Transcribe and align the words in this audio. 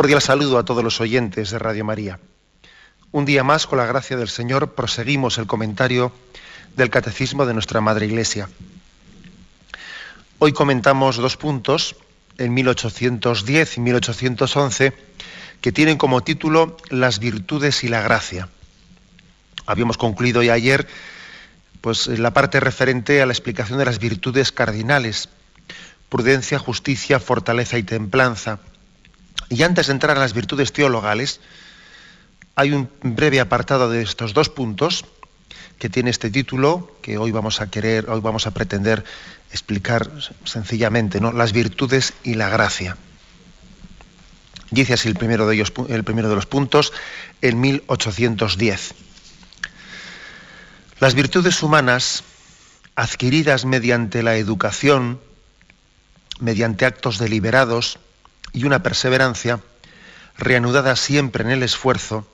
Cordial 0.00 0.22
saludo 0.22 0.56
a 0.56 0.64
todos 0.64 0.82
los 0.82 0.98
oyentes 1.02 1.50
de 1.50 1.58
Radio 1.58 1.84
María. 1.84 2.18
Un 3.12 3.26
día 3.26 3.44
más, 3.44 3.66
con 3.66 3.76
la 3.76 3.84
gracia 3.84 4.16
del 4.16 4.30
Señor, 4.30 4.72
proseguimos 4.72 5.36
el 5.36 5.46
comentario 5.46 6.10
del 6.74 6.88
Catecismo 6.88 7.44
de 7.44 7.52
nuestra 7.52 7.82
Madre 7.82 8.06
Iglesia. 8.06 8.48
Hoy 10.38 10.54
comentamos 10.54 11.18
dos 11.18 11.36
puntos, 11.36 11.96
en 12.38 12.54
1810 12.54 13.76
y 13.76 13.80
1811, 13.82 14.94
que 15.60 15.70
tienen 15.70 15.98
como 15.98 16.22
título 16.22 16.78
Las 16.88 17.18
virtudes 17.18 17.84
y 17.84 17.88
la 17.88 18.00
gracia. 18.00 18.48
Habíamos 19.66 19.98
concluido 19.98 20.42
ya 20.42 20.54
ayer 20.54 20.88
pues, 21.82 22.06
la 22.06 22.32
parte 22.32 22.58
referente 22.58 23.20
a 23.20 23.26
la 23.26 23.34
explicación 23.34 23.78
de 23.78 23.84
las 23.84 23.98
virtudes 23.98 24.50
cardinales, 24.50 25.28
prudencia, 26.08 26.58
justicia, 26.58 27.20
fortaleza 27.20 27.76
y 27.76 27.82
templanza 27.82 28.60
y 29.50 29.62
antes 29.64 29.88
de 29.88 29.92
entrar 29.92 30.16
a 30.16 30.20
las 30.20 30.32
virtudes 30.32 30.72
teologales, 30.72 31.40
hay 32.54 32.70
un 32.72 32.88
breve 33.02 33.40
apartado 33.40 33.90
de 33.90 34.00
estos 34.00 34.32
dos 34.32 34.48
puntos 34.48 35.04
que 35.78 35.90
tiene 35.90 36.10
este 36.10 36.30
título 36.30 36.96
que 37.02 37.18
hoy 37.18 37.32
vamos 37.32 37.60
a 37.60 37.68
querer, 37.68 38.08
hoy 38.08 38.20
vamos 38.20 38.46
a 38.46 38.52
pretender 38.52 39.04
explicar 39.50 40.08
sencillamente, 40.44 41.20
¿no? 41.20 41.32
Las 41.32 41.52
virtudes 41.52 42.12
y 42.22 42.34
la 42.34 42.48
gracia. 42.48 42.96
Dice 44.70 44.94
así 44.94 45.08
el 45.08 45.16
primero 45.16 45.48
de 45.48 45.56
ellos, 45.56 45.72
el 45.88 46.04
primero 46.04 46.28
de 46.28 46.36
los 46.36 46.46
puntos, 46.46 46.92
en 47.42 47.60
1810. 47.60 48.94
Las 51.00 51.14
virtudes 51.14 51.60
humanas 51.62 52.22
adquiridas 52.94 53.64
mediante 53.64 54.22
la 54.22 54.36
educación, 54.36 55.18
mediante 56.38 56.84
actos 56.84 57.18
deliberados, 57.18 57.98
y 58.52 58.64
una 58.64 58.82
perseverancia, 58.82 59.60
reanudada 60.36 60.96
siempre 60.96 61.44
en 61.44 61.50
el 61.50 61.62
esfuerzo, 61.62 62.26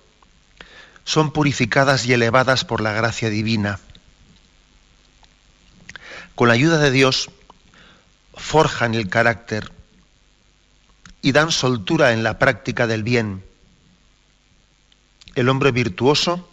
son 1.05 1.33
purificadas 1.33 2.07
y 2.07 2.13
elevadas 2.13 2.65
por 2.65 2.81
la 2.81 2.93
gracia 2.93 3.31
divina. 3.31 3.79
Con 6.35 6.49
la 6.49 6.55
ayuda 6.55 6.79
de 6.79 6.91
Dios, 6.91 7.31
forjan 8.35 8.95
el 8.95 9.09
carácter 9.09 9.73
y 11.23 11.33
dan 11.33 11.51
soltura 11.51 12.13
en 12.13 12.23
la 12.23 12.39
práctica 12.39 12.87
del 12.87 13.03
bien. 13.03 13.45
El 15.35 15.49
hombre 15.49 15.71
virtuoso 15.71 16.49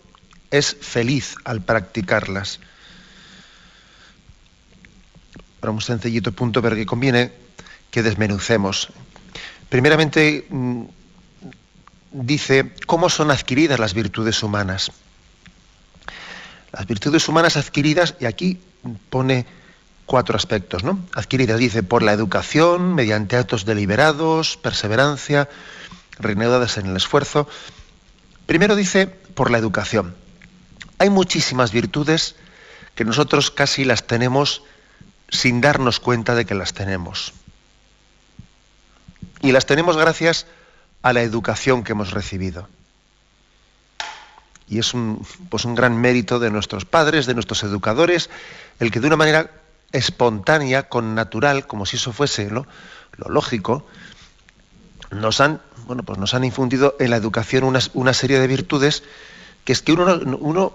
es 0.52 0.76
feliz 0.80 1.36
al 1.44 1.62
practicarlas. 1.62 2.60
Para 5.60 5.72
un 5.72 5.82
sencillito 5.82 6.32
punto, 6.32 6.62
pero 6.62 6.76
que 6.76 6.86
conviene 6.86 7.32
que 7.92 8.04
desmenucemos. 8.04 8.90
Primeramente, 9.74 10.46
mm, 10.52 10.84
dice 12.12 12.76
cómo 12.86 13.10
son 13.10 13.32
adquiridas 13.32 13.80
las 13.80 13.96
virtudes 13.96 14.44
humanas. 14.44 14.92
Las 16.72 16.86
virtudes 16.86 17.28
humanas 17.28 17.58
adquiridas, 17.58 18.14
y 18.20 18.26
aquí 18.26 18.62
pone 19.10 19.48
cuatro 20.06 20.36
aspectos, 20.36 20.84
¿no? 20.84 21.04
Adquiridas, 21.16 21.58
dice, 21.58 21.82
por 21.82 22.04
la 22.04 22.14
educación, 22.14 22.94
mediante 22.94 23.36
actos 23.36 23.66
deliberados, 23.66 24.58
perseverancia, 24.58 25.50
renovadas 26.20 26.78
en 26.78 26.86
el 26.86 26.96
esfuerzo. 26.96 27.48
Primero 28.46 28.76
dice, 28.76 29.08
por 29.08 29.50
la 29.50 29.58
educación. 29.58 30.16
Hay 31.00 31.10
muchísimas 31.10 31.72
virtudes 31.72 32.36
que 32.94 33.06
nosotros 33.06 33.50
casi 33.50 33.86
las 33.86 34.06
tenemos 34.06 34.62
sin 35.30 35.62
darnos 35.62 36.00
cuenta 36.00 36.36
de 36.36 36.46
que 36.46 36.54
las 36.54 36.76
tenemos. 36.76 37.34
Y 39.42 39.52
las 39.52 39.66
tenemos 39.66 39.98
gracias 39.98 40.46
a 41.02 41.14
la 41.14 41.22
educación 41.22 41.84
que 41.84 41.92
hemos 41.92 42.12
recibido. 42.12 42.68
Y 44.68 44.80
es 44.80 44.94
un, 44.94 45.26
pues 45.50 45.66
un 45.66 45.76
gran 45.76 46.00
mérito 46.00 46.40
de 46.40 46.50
nuestros 46.50 46.86
padres, 46.86 47.26
de 47.26 47.34
nuestros 47.34 47.64
educadores, 47.64 48.30
el 48.80 48.92
que 48.92 49.00
de 49.00 49.08
una 49.08 49.18
manera 49.18 49.52
espontánea, 49.92 50.84
con 50.90 51.14
natural, 51.14 51.68
como 51.68 51.86
si 51.86 51.98
eso 51.98 52.14
fuese 52.14 52.50
lo 52.50 52.66
lógico, 53.18 53.86
nos 55.12 55.42
han, 55.42 55.62
bueno, 55.86 56.04
pues 56.04 56.18
nos 56.18 56.34
han 56.34 56.44
infundido 56.44 56.96
en 57.00 57.12
la 57.12 57.18
educación 57.18 57.64
una, 57.64 57.80
una 57.94 58.14
serie 58.14 58.40
de 58.40 58.48
virtudes 58.48 59.04
que 59.64 59.74
es 59.74 59.82
que 59.82 59.94
uno, 59.94 60.20
uno 60.40 60.74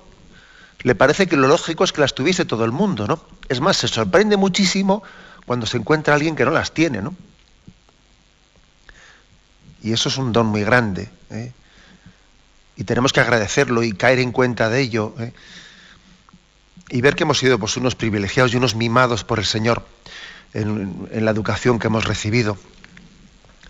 le 0.83 0.95
parece 0.95 1.27
que 1.27 1.37
lo 1.37 1.49
lógico 1.49 1.85
es 1.85 1.93
que 1.93 2.01
las 2.01 2.15
tuviese 2.15 2.45
todo 2.45 2.65
el 2.65 2.73
mundo, 2.73 3.07
¿no? 3.07 3.21
Es 3.49 3.61
más, 3.61 3.77
se 3.77 3.89
sorprende 3.89 4.37
muchísimo 4.37 5.03
cuando 5.45 5.67
se 5.67 5.77
encuentra 5.77 6.15
alguien 6.15 6.37
que 6.37 6.45
no 6.45 6.51
las 6.51 6.73
tiene, 6.73 7.03
¿no? 7.03 7.15
Y 9.83 9.93
eso 9.93 10.09
es 10.09 10.17
un 10.17 10.33
don 10.33 10.47
muy 10.47 10.65
grande. 10.65 11.09
¿eh? 11.31 11.53
Y 12.77 12.85
tenemos 12.85 13.13
que 13.13 13.21
agradecerlo 13.21 13.83
y 13.83 13.93
caer 13.93 14.19
en 14.19 14.33
cuenta 14.33 14.69
de 14.69 14.81
ello. 14.81 15.15
¿eh? 15.19 15.33
Y 16.91 17.01
ver 17.01 17.15
que 17.15 17.25
hemos 17.25 17.39
sido 17.39 17.59
pues, 17.59 17.77
unos 17.77 17.95
privilegiados 17.95 18.53
y 18.53 18.57
unos 18.57 18.75
mimados 18.75 19.25
por 19.25 19.39
el 19.39 19.45
Señor 19.45 19.87
en, 20.55 21.09
la 21.13 21.31
educación 21.31 21.79
que 21.79 21.89
hemos 21.89 22.05
recibido. 22.05 22.57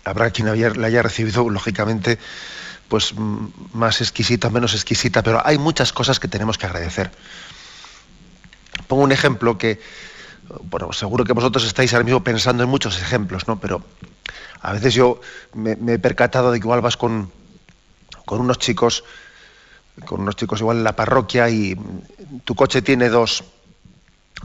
Habrá 0.03 0.31
quien 0.31 0.47
la 0.47 0.87
haya 0.87 1.01
recibido, 1.03 1.49
lógicamente, 1.49 2.17
pues 2.87 3.13
más 3.73 4.01
exquisita, 4.01 4.49
menos 4.49 4.73
exquisita, 4.73 5.21
pero 5.21 5.45
hay 5.45 5.57
muchas 5.57 5.93
cosas 5.93 6.19
que 6.19 6.27
tenemos 6.27 6.57
que 6.57 6.65
agradecer. 6.65 7.11
Pongo 8.87 9.03
un 9.03 9.11
ejemplo 9.11 9.57
que, 9.57 9.79
bueno, 10.63 10.91
seguro 10.93 11.23
que 11.23 11.33
vosotros 11.33 11.65
estáis 11.65 11.93
ahora 11.93 12.05
mismo 12.05 12.23
pensando 12.23 12.63
en 12.63 12.69
muchos 12.69 12.99
ejemplos, 12.99 13.47
¿no? 13.47 13.59
Pero 13.59 13.83
a 14.61 14.73
veces 14.73 14.93
yo 14.93 15.21
me, 15.53 15.71
he 15.93 15.99
percatado 15.99 16.51
de 16.51 16.59
que 16.59 16.65
igual 16.65 16.81
vas 16.81 16.97
con, 16.97 17.31
unos 18.29 18.59
chicos, 18.59 19.03
con 20.05 20.21
unos 20.21 20.35
chicos 20.35 20.59
igual 20.59 20.77
en 20.77 20.83
la 20.83 20.95
parroquia 20.95 21.49
y 21.49 21.77
tu 22.43 22.55
coche 22.55 22.81
tiene 22.81 23.09
dos, 23.09 23.43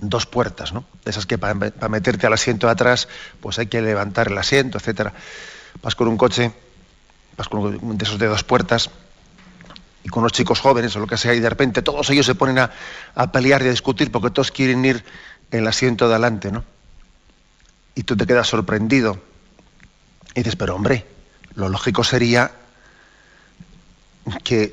dos 0.00 0.26
puertas, 0.26 0.72
¿no? 0.72 0.84
Esas 1.04 1.26
que 1.26 1.36
para, 1.36 1.54
meterte 1.88 2.26
al 2.26 2.32
asiento 2.32 2.66
de 2.68 2.72
atrás, 2.72 3.08
pues 3.40 3.58
hay 3.58 3.66
que 3.66 3.82
levantar 3.82 4.28
el 4.28 4.38
asiento, 4.38 4.78
etcétera. 4.78 5.12
Vas 5.82 5.96
con 5.96 6.06
un 6.06 6.16
coche, 6.16 6.52
vas 7.36 7.48
con 7.48 7.98
de 7.98 8.04
esos 8.04 8.18
de 8.18 8.26
dos 8.26 8.44
puertas, 8.44 8.90
y 10.04 10.08
con 10.10 10.22
unos 10.22 10.32
chicos 10.32 10.60
jóvenes 10.60 10.94
o 10.94 11.00
lo 11.00 11.06
que 11.06 11.16
sea, 11.16 11.34
y 11.34 11.40
de 11.40 11.48
repente 11.48 11.82
todos 11.82 12.08
ellos 12.10 12.26
se 12.26 12.34
ponen 12.34 12.58
a, 12.58 12.70
a 13.14 13.32
pelear 13.32 13.62
y 13.62 13.68
a 13.68 13.70
discutir 13.70 14.12
porque 14.12 14.30
todos 14.30 14.52
quieren 14.52 14.84
ir 14.84 15.02
en 15.50 15.60
el 15.60 15.66
asiento 15.66 16.06
de 16.06 16.14
adelante, 16.14 16.52
¿no? 16.52 16.62
Y 17.96 18.02
tú 18.02 18.16
te 18.16 18.26
quedas 18.26 18.46
sorprendido 18.46 19.18
y 20.34 20.40
dices, 20.40 20.56
pero 20.56 20.74
hombre, 20.74 21.06
lo 21.54 21.68
lógico 21.68 22.02
sería 22.04 22.50
que, 24.42 24.72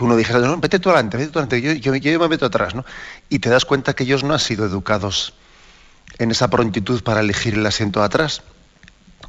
uno 0.00 0.16
dijera, 0.16 0.38
no, 0.40 0.58
vete 0.58 0.78
tú 0.78 0.90
adelante, 0.90 1.16
vete 1.16 1.30
tú 1.30 1.38
adelante, 1.38 1.80
yo, 1.80 1.94
yo, 1.94 2.20
me 2.20 2.28
meto 2.28 2.46
atrás, 2.46 2.74
¿no? 2.74 2.84
Y 3.28 3.38
te 3.38 3.48
das 3.48 3.64
cuenta 3.64 3.94
que 3.94 4.04
ellos 4.04 4.22
no 4.22 4.34
han 4.34 4.40
sido 4.40 4.66
educados 4.66 5.34
en 6.18 6.30
esa 6.30 6.48
prontitud 6.48 7.02
para 7.02 7.20
elegir 7.20 7.54
el 7.54 7.66
asiento 7.66 8.00
de 8.00 8.06
atrás. 8.06 8.42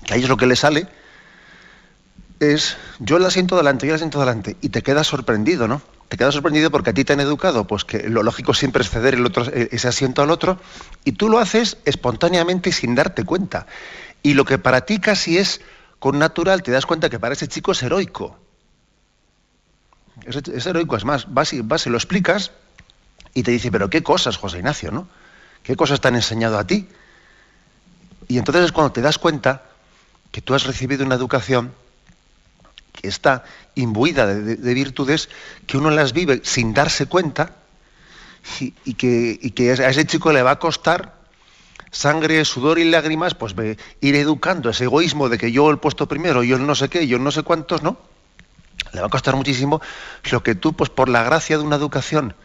Que 0.06 0.14
a 0.14 0.18
ellos 0.18 0.30
lo 0.30 0.38
que 0.38 0.48
les 0.48 0.60
sale 0.60 0.88
es, 2.40 2.78
yo 3.00 3.18
el 3.18 3.26
asiento 3.26 3.58
delante, 3.58 3.88
yo 3.88 3.94
el 3.94 3.96
asiento 3.96 4.20
delante, 4.20 4.58
y 4.62 4.70
te 4.70 4.84
quedas 4.84 5.08
sorprendido, 5.08 5.68
¿no? 5.68 5.82
Te 6.10 6.18
quedas 6.18 6.34
sorprendido 6.34 6.72
porque 6.72 6.92
a 6.92 6.94
ti 6.94 7.04
te 7.04 7.14
han 7.14 7.20
educado, 7.20 7.68
pues 7.68 7.84
que 7.84 8.08
lo 8.08 8.24
lógico 8.24 8.54
siempre 8.54 8.84
es 8.84 8.90
ceder 8.90 9.16
el 9.16 9.26
otro, 9.26 9.44
ese 9.44 9.88
asiento 9.88 10.22
al 10.22 10.32
otro, 10.32 10.60
y 11.04 11.14
tú 11.14 11.30
lo 11.30 11.40
haces 11.40 11.78
espontáneamente 11.86 12.70
y 12.70 12.74
sin 12.74 12.96
darte 12.96 13.24
cuenta. 13.24 13.66
Y 14.28 14.34
lo 14.34 14.44
que 14.44 14.58
para 14.58 14.82
ti 14.82 15.00
casi 15.00 15.38
es 15.38 15.62
con 16.00 16.20
natural, 16.20 16.62
te 16.62 16.70
das 16.70 16.86
cuenta 16.86 17.10
que 17.10 17.18
para 17.18 17.32
ese 17.32 17.48
chico 17.48 17.72
es 17.72 17.82
heroico. 17.82 18.38
Es, 20.26 20.66
heroico, 20.66 20.98
es 20.98 21.06
más, 21.06 21.34
vas 21.34 21.54
y, 21.54 21.62
lo 21.62 21.96
explicas 21.96 22.52
y 23.34 23.44
te 23.44 23.52
dice, 23.52 23.72
pero 23.72 23.90
qué 23.90 24.04
cosas, 24.04 24.36
José 24.36 24.58
Ignacio, 24.58 24.92
¿no? 24.92 25.08
¿Qué 25.64 25.78
cosas 25.78 26.02
te 26.02 26.10
han 26.10 26.16
enseñado 26.16 26.60
a 26.60 26.68
ti? 26.68 26.90
Y 28.28 28.38
entonces 28.38 28.66
es 28.66 28.74
cuando 28.74 28.92
te 28.92 29.00
das 29.00 29.18
cuenta 29.18 29.64
que 30.34 30.42
tú 30.42 30.54
has 30.54 30.66
recibido 30.66 31.06
una 31.06 31.16
educación 31.16 31.74
que 32.92 33.08
está 33.08 33.46
imbuida 33.76 34.28
de, 34.28 34.74
virtudes, 34.74 35.30
que 35.68 35.78
uno 35.78 35.90
las 35.90 36.12
vive 36.12 36.42
sin 36.44 36.74
darse 36.74 37.06
cuenta 37.06 37.56
y, 38.60 38.94
que, 38.96 39.72
a 39.72 39.90
ese 39.90 40.06
chico 40.06 40.34
le 40.34 40.44
va 40.44 40.52
a 40.52 40.60
costar 40.60 41.17
sangre, 41.92 42.44
sudor 42.46 42.80
y 42.80 42.86
lágrimas, 42.86 43.34
pues 43.36 43.56
ir 44.02 44.16
educando 44.16 44.70
ese 44.70 44.86
egoísmo 44.86 45.30
de 45.30 45.38
que 45.38 45.52
yo 45.52 45.70
el 45.70 45.78
puesto 45.78 46.08
primero, 46.08 46.44
yo 46.44 46.58
el 46.58 46.66
no 46.66 46.76
sé 46.76 46.90
qué, 46.90 47.08
yo 47.08 47.20
no 47.20 47.32
sé 47.32 47.44
cuántos, 47.44 47.84
¿no? 47.84 47.98
Le 48.94 49.02
va 49.02 49.08
a 49.08 49.10
costar 49.10 49.36
muchísimo 49.36 49.82
lo 50.32 50.44
que 50.44 50.56
tú, 50.56 50.74
pues 50.74 50.90
por 50.90 51.10
la 51.10 51.24
gracia 51.24 51.58
de 51.58 51.64
una 51.64 51.76
educación, 51.76 52.36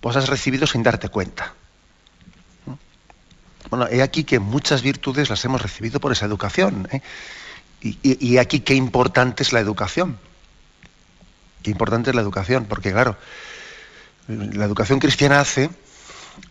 pues 0.00 0.16
has 0.16 0.28
recibido 0.28 0.66
sin 0.66 0.82
darte 0.82 1.08
cuenta. 1.08 1.54
Bueno, 3.68 3.86
he 3.88 4.02
aquí 4.02 4.24
que 4.24 4.38
muchas 4.38 4.82
virtudes 4.82 5.30
las 5.30 5.44
hemos 5.44 5.62
recibido 5.62 6.00
por 6.00 6.12
esa 6.12 6.26
educación. 6.26 6.88
¿eh? 6.90 7.02
Y, 7.80 7.98
y, 8.02 8.38
aquí 8.38 8.60
qué 8.60 8.74
importante 8.74 9.42
es 9.42 9.52
la 9.52 9.60
educación. 9.60 10.18
Qué 11.62 11.70
importante 11.70 12.10
es 12.10 12.16
la 12.16 12.22
educación, 12.22 12.64
porque 12.64 12.90
claro, 12.90 13.16
la 14.26 14.64
educación 14.64 14.98
cristiana 14.98 15.40
hace, 15.40 15.70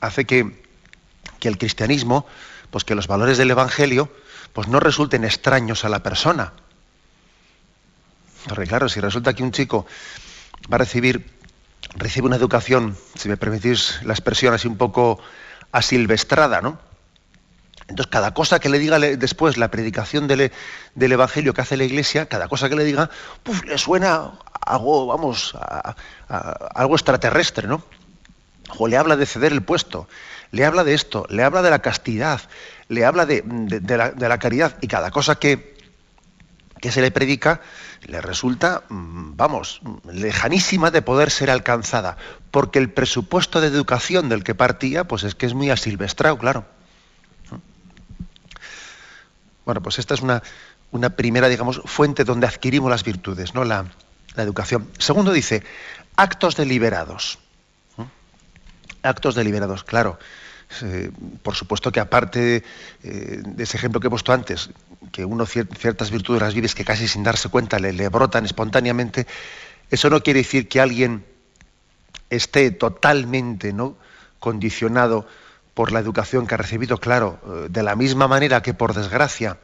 hace 0.01 0.25
que, 0.25 0.69
que 1.39 1.47
el 1.47 1.57
cristianismo, 1.57 2.25
pues 2.71 2.83
que 2.83 2.95
los 2.95 3.07
valores 3.07 3.38
del 3.38 3.51
Evangelio, 3.51 4.12
pues 4.53 4.68
no 4.68 4.80
resulten 4.80 5.24
extraños 5.24 5.86
a 5.86 5.89
la 5.89 6.03
persona. 6.03 6.53
Porque 8.47 8.68
claro, 8.68 8.89
si 8.89 9.00
resulta 9.00 9.33
que 9.33 9.44
un 9.44 9.51
chico 9.51 9.86
va 10.71 10.75
a 10.75 10.80
recibir, 10.80 11.30
recibe 11.95 12.27
una 12.27 12.36
educación, 12.36 12.97
si 13.15 13.30
me 13.30 13.38
permitís 13.38 14.00
la 14.03 14.13
expresión 14.13 14.53
así 14.53 14.68
un 14.68 14.77
poco 14.77 15.19
asilvestrada, 15.71 16.62
¿no? 16.62 16.80
Entonces, 17.89 18.12
cada 18.12 18.35
cosa 18.35 18.59
que 18.59 18.69
le 18.69 18.77
diga 18.77 19.00
después 19.00 19.57
la 19.57 19.71
predicación 19.71 20.27
del, 20.27 20.51
Evangelio 20.95 21.56
que 21.56 21.62
hace 21.62 21.75
la 21.75 21.85
Iglesia, 21.85 22.27
cada 22.27 22.47
cosa 22.47 22.69
que 22.69 22.75
le 22.75 22.83
diga, 22.83 23.09
pues 23.42 23.65
le 23.65 23.80
suena 23.80 24.33
algo, 24.62 25.07
vamos, 25.07 25.56
a, 25.56 25.95
algo 26.75 26.95
extraterrestre, 26.95 27.68
¿no? 27.68 27.83
O 28.77 28.88
le 28.88 28.95
habla 28.95 29.15
de 29.15 29.25
ceder 29.25 29.51
el 29.51 29.63
puesto, 29.63 30.07
le 30.51 30.65
habla 30.65 30.83
de 30.83 30.93
esto, 30.93 31.25
le 31.29 31.43
habla 31.43 31.61
de 31.61 31.69
la 31.69 31.79
castidad, 31.79 32.41
le 32.87 33.05
habla 33.05 33.25
de, 33.25 33.43
la, 34.17 34.37
caridad, 34.39 34.77
y 34.81 34.87
cada 34.87 35.11
cosa 35.11 35.35
que, 35.35 35.77
que 36.81 36.91
se 36.91 37.01
le 37.01 37.11
predica 37.11 37.61
le 38.07 38.21
resulta, 38.21 38.83
mm, 38.89 39.35
vamos, 39.35 39.81
lejanísima 40.11 40.91
de 40.91 41.01
poder 41.01 41.31
ser 41.31 41.49
alcanzada, 41.49 42.17
porque 42.51 42.79
el 42.79 42.89
presupuesto 42.89 43.61
de 43.61 43.67
educación 43.67 44.29
del 44.29 44.43
que 44.43 44.55
partía, 44.55 45.03
pues 45.03 45.23
es 45.23 45.35
que 45.35 45.45
es 45.45 45.53
muy 45.53 45.69
asilvestrado, 45.69 46.37
claro. 46.37 46.65
Bueno, 49.65 49.81
pues 49.83 49.99
esta 49.99 50.15
es 50.15 50.21
una, 50.21 50.41
una 50.91 51.11
primera, 51.11 51.47
digamos, 51.47 51.81
fuente 51.85 52.23
donde 52.23 52.47
adquirimos 52.47 52.89
las 52.89 53.03
virtudes, 53.03 53.53
¿no? 53.53 53.63
La, 53.63 53.85
educación. 54.37 54.87
Segundo 54.97 55.33
dice, 55.33 55.63
actos 56.15 56.55
deliberados. 56.55 57.39
Actos 59.03 59.35
deliberados, 59.35 59.83
claro. 59.83 60.19
Por 61.41 61.55
supuesto 61.55 61.91
que 61.91 61.99
aparte 61.99 62.63
eh, 63.03 63.41
de 63.43 63.63
ese 63.63 63.77
ejemplo 63.77 63.99
que 63.99 64.05
he 64.05 64.09
puesto 64.09 64.31
antes, 64.31 64.69
que 65.11 65.25
uno 65.25 65.47
ciertas 65.47 66.11
virtudes 66.11 66.43
las 66.43 66.53
vives 66.53 66.75
que 66.75 66.85
casi 66.85 67.07
sin 67.07 67.23
darse 67.23 67.49
cuenta 67.49 67.79
le, 67.79 67.91
le, 67.91 68.07
brotan 68.09 68.45
espontáneamente, 68.45 69.25
eso 69.89 70.11
no 70.11 70.21
quiere 70.21 70.41
decir 70.41 70.67
que 70.67 70.79
alguien 70.79 71.25
esté 72.29 72.69
totalmente 72.69 73.73
¿no? 73.73 73.95
condicionado 74.39 75.25
por 75.73 75.91
la 75.91 75.99
educación 75.99 76.45
que 76.45 76.53
ha 76.53 76.57
recibido, 76.57 76.97
claro, 76.97 77.39
eh, 77.47 77.67
de 77.69 77.83
la 77.83 77.95
misma 77.95 78.27
manera 78.27 78.61
que 78.61 78.73
por 78.73 78.93
desgracia 78.93 79.57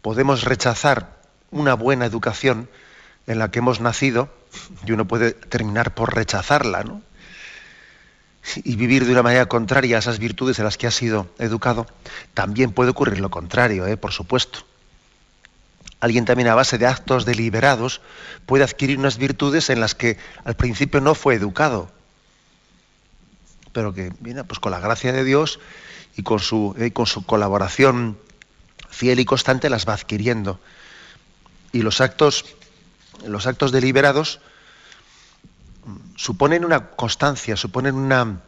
podemos 0.00 0.42
rechazar 0.42 1.20
una 1.50 1.74
buena 1.74 2.06
educación 2.06 2.68
en 3.26 3.38
la 3.38 3.50
que 3.50 3.60
hemos 3.60 3.80
nacido, 3.80 4.30
y 4.84 4.92
uno 4.92 5.06
puede 5.06 5.32
terminar 5.32 5.94
por 5.94 6.14
rechazarla, 6.14 6.82
¿no? 6.82 7.02
Y 8.64 8.76
vivir 8.76 9.06
de 9.06 9.12
una 9.12 9.22
manera 9.22 9.46
contraria 9.46 9.96
a 9.96 9.98
esas 10.00 10.18
virtudes 10.18 10.58
en 10.58 10.64
las 10.64 10.76
que 10.76 10.86
ha 10.86 10.90
sido 10.90 11.28
educado, 11.38 11.86
también 12.34 12.72
puede 12.72 12.90
ocurrir 12.90 13.20
lo 13.20 13.30
contrario, 13.30 13.86
¿eh? 13.86 13.96
por 13.96 14.12
supuesto. 14.12 14.60
Alguien 16.00 16.24
también 16.24 16.48
a 16.48 16.56
base 16.56 16.78
de 16.78 16.86
actos 16.86 17.24
deliberados 17.24 18.00
puede 18.44 18.64
adquirir 18.64 18.98
unas 18.98 19.18
virtudes 19.18 19.70
en 19.70 19.78
las 19.78 19.94
que 19.94 20.18
al 20.44 20.56
principio 20.56 21.00
no 21.00 21.14
fue 21.14 21.34
educado, 21.34 21.90
pero 23.72 23.94
que 23.94 24.12
viene 24.18 24.42
pues 24.42 24.58
con 24.58 24.72
la 24.72 24.80
gracia 24.80 25.12
de 25.12 25.22
Dios 25.22 25.60
y 26.16 26.24
con 26.24 26.40
su, 26.40 26.74
eh, 26.78 26.90
con 26.90 27.06
su 27.06 27.24
colaboración 27.24 28.18
fiel 28.90 29.20
y 29.20 29.24
constante 29.24 29.70
las 29.70 29.88
va 29.88 29.94
adquiriendo. 29.94 30.58
Y 31.70 31.82
los 31.82 32.00
actos, 32.00 32.44
los 33.24 33.46
actos 33.46 33.70
deliberados 33.70 34.40
suponen 36.16 36.64
una 36.64 36.90
constancia, 36.90 37.56
suponen 37.56 37.94
una 37.94 38.40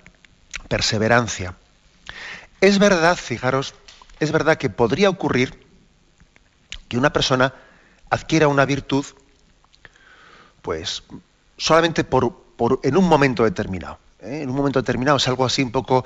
perseverancia. 0.68 1.54
Es 2.60 2.78
verdad, 2.78 3.16
fijaros, 3.16 3.74
es 4.20 4.32
verdad 4.32 4.56
que 4.56 4.70
podría 4.70 5.10
ocurrir 5.10 5.66
que 6.88 6.98
una 6.98 7.12
persona 7.12 7.54
adquiera 8.10 8.48
una 8.48 8.64
virtud, 8.64 9.04
pues 10.62 11.02
solamente 11.56 12.04
por, 12.04 12.34
por 12.56 12.80
en 12.82 12.96
un 12.96 13.08
momento 13.08 13.44
determinado. 13.44 13.98
¿eh? 14.24 14.42
en 14.42 14.50
un 14.50 14.56
momento 14.56 14.80
determinado 14.80 15.16
es 15.18 15.28
algo 15.28 15.44
así 15.44 15.62
un 15.62 15.70
poco 15.70 16.04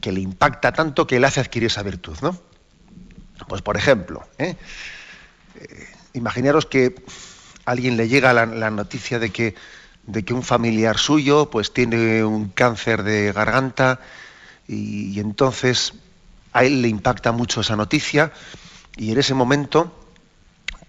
que 0.00 0.12
le 0.12 0.20
impacta 0.20 0.72
tanto 0.72 1.06
que 1.06 1.18
le 1.18 1.26
hace 1.26 1.40
adquirir 1.40 1.66
esa 1.66 1.82
virtud, 1.82 2.16
¿no? 2.22 2.38
Pues 3.48 3.62
por 3.62 3.76
ejemplo, 3.76 4.26
¿eh? 4.38 4.56
Eh, 5.56 5.88
imaginaros 6.12 6.66
que 6.66 6.94
alguien 7.64 7.96
le 7.96 8.08
llega 8.08 8.32
la, 8.32 8.70
noticia 8.70 9.18
de 9.18 9.30
que, 9.30 9.54
de 10.06 10.24
que 10.24 10.34
un 10.34 10.42
familiar 10.42 10.98
suyo 10.98 11.50
pues 11.50 11.72
tiene 11.72 12.24
un 12.24 12.48
cáncer 12.48 13.02
de 13.02 13.32
garganta 13.32 14.00
y, 14.68 15.18
entonces 15.20 15.94
a 16.52 16.64
él 16.64 16.82
le 16.82 16.88
impacta 16.88 17.32
mucho 17.32 17.60
esa 17.60 17.76
noticia 17.76 18.32
y 18.96 19.12
en 19.12 19.18
ese 19.18 19.34
momento 19.34 19.92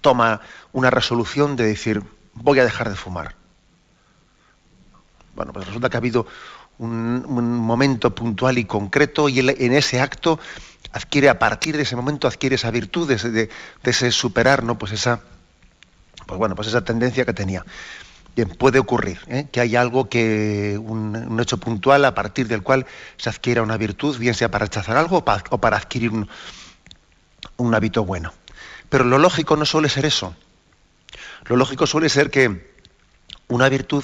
toma 0.01 0.42
una 0.74 0.90
resolución 0.90 1.56
de 1.56 1.66
decir 1.66 2.04
voy 2.34 2.60
a 2.60 2.63
dejar 2.63 2.90
de 2.90 2.96
fumar. 2.96 3.36
Bueno, 5.36 5.51
pues 5.51 5.66
resulta 5.66 5.90
que 5.90 5.98
ha 5.98 6.00
habido 6.00 6.28
un, 6.78 7.24
momento 7.25 8.13
puntual 8.13 8.58
y 8.58 8.66
concreto 8.66 9.28
y 9.30 9.40
en 9.40 9.74
ese 9.74 10.00
acto 10.00 10.40
adquiere, 10.92 11.30
a 11.30 11.40
partir 11.40 11.75
de 11.75 11.84
ese 11.84 11.96
momento, 11.96 12.28
adquiere 12.28 12.56
esa 12.56 12.72
virtud 12.72 13.08
de, 13.08 13.18
de, 13.32 13.50
ese 13.84 14.12
superar, 14.12 14.63
¿no? 14.63 14.78
Pues 14.78 14.94
esa, 14.94 15.20
pues 16.25 16.38
bueno, 16.38 16.56
pues 16.56 16.70
esa 16.70 16.86
tendencia 16.86 17.25
que 17.25 17.34
tenía. 17.34 17.66
Bien, 18.36 18.50
puede 18.50 18.80
ocurrir 18.80 19.18
¿eh? 19.27 19.48
que 19.50 19.62
hay 19.62 19.77
algo 19.77 20.10
que, 20.10 20.77
un, 20.77 21.39
hecho 21.39 21.58
puntual 21.58 22.04
a 22.04 22.13
partir 22.13 22.50
del 22.50 22.63
cual 22.63 22.86
se 23.15 23.30
adquiera 23.30 23.62
una 23.62 23.77
virtud, 23.77 24.18
bien 24.18 24.34
sea 24.34 24.51
para 24.51 24.65
rechazar 24.65 24.98
algo 24.98 25.24
o 25.51 25.58
para, 25.58 25.77
adquirir 25.77 26.12
un, 26.12 27.75
hábito 27.75 28.04
bueno. 28.04 28.34
Pero 28.89 29.06
lo 29.06 29.20
lógico 29.20 29.56
no 29.56 29.65
suele 29.65 29.88
ser 29.88 30.06
eso. 30.06 30.36
Lo 31.46 31.56
lógico 31.56 31.88
suele 31.88 32.10
ser 32.10 32.30
que 32.30 32.75
una 33.48 33.70
virtud, 33.70 34.04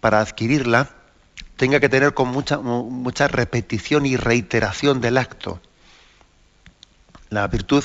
para 0.00 0.20
adquirirla, 0.20 0.90
tenga 1.56 1.78
que 1.78 1.90
tener 1.90 2.14
con 2.14 2.28
mucha 2.28 3.28
repetición 3.28 4.06
y 4.06 4.16
reiteración 4.16 5.02
del 5.02 5.18
acto. 5.18 5.60
La 7.28 7.46
virtud 7.48 7.84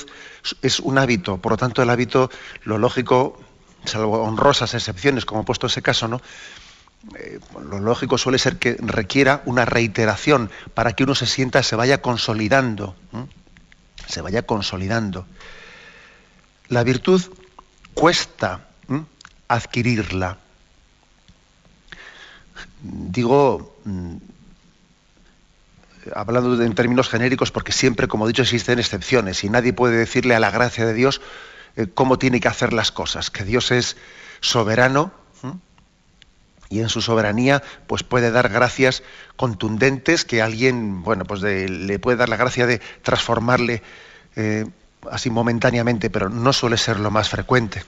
es 0.62 0.80
un 0.80 0.96
hábito, 0.96 1.36
por 1.36 1.52
lo 1.52 1.56
tanto 1.58 1.82
el 1.82 1.90
hábito, 1.90 2.30
lo 2.64 2.78
lógico, 2.78 3.38
salvo 3.84 4.22
honrosas 4.22 4.74
excepciones, 4.74 5.24
como 5.24 5.42
he 5.42 5.44
puesto 5.44 5.66
ese 5.66 5.82
caso, 5.82 6.08
¿no? 6.08 6.20
Eh, 7.18 7.40
lo 7.68 7.80
lógico 7.80 8.16
suele 8.16 8.38
ser 8.38 8.58
que 8.58 8.76
requiera 8.78 9.42
una 9.44 9.64
reiteración 9.64 10.50
para 10.74 10.92
que 10.92 11.04
uno 11.04 11.14
se 11.14 11.26
sienta, 11.26 11.62
se 11.62 11.74
vaya 11.74 12.00
consolidando, 12.00 12.94
se 14.06 14.20
vaya 14.20 14.42
consolidando. 14.42 15.26
La 16.68 16.84
virtud 16.84 17.22
cuesta 17.94 18.68
adquirirla 19.48 20.38
digo, 22.82 23.76
mm, 23.84 24.16
hablando 26.14 26.62
en 26.62 26.74
términos 26.74 27.08
genéricos, 27.08 27.50
porque 27.52 27.72
siempre, 27.72 28.08
como 28.08 28.24
he 28.26 28.28
dicho, 28.28 28.42
existen 28.42 28.78
excepciones 28.78 29.44
y 29.44 29.50
nadie 29.50 29.72
puede 29.72 29.96
decirle 29.96 30.34
a 30.34 30.40
la 30.40 30.50
gracia 30.50 30.84
de 30.84 30.94
Dios 30.94 31.20
eh, 31.76 31.86
cómo 31.92 32.18
tiene 32.18 32.40
que 32.40 32.48
hacer 32.48 32.72
las 32.72 32.92
cosas, 32.92 33.30
que 33.30 33.44
Dios 33.44 33.70
es 33.70 33.96
soberano 34.40 35.12
y 36.72 36.80
en 36.80 36.88
su 36.88 37.02
soberanía 37.02 37.62
pues 37.86 38.02
puede 38.02 38.30
dar 38.30 38.48
gracias 38.48 39.02
contundentes 39.36 40.24
que 40.24 40.40
alguien, 40.40 41.02
bueno, 41.02 41.26
pues 41.26 41.42
le 41.42 41.98
puede 41.98 42.16
dar 42.16 42.30
la 42.30 42.36
gracia 42.36 42.66
de 42.66 42.78
transformarle 43.02 43.82
eh, 44.36 44.64
así 45.10 45.28
momentáneamente, 45.28 46.08
pero 46.08 46.30
no 46.30 46.52
suele 46.54 46.78
ser 46.78 46.98
lo 46.98 47.10
más 47.10 47.28
frecuente. 47.28 47.84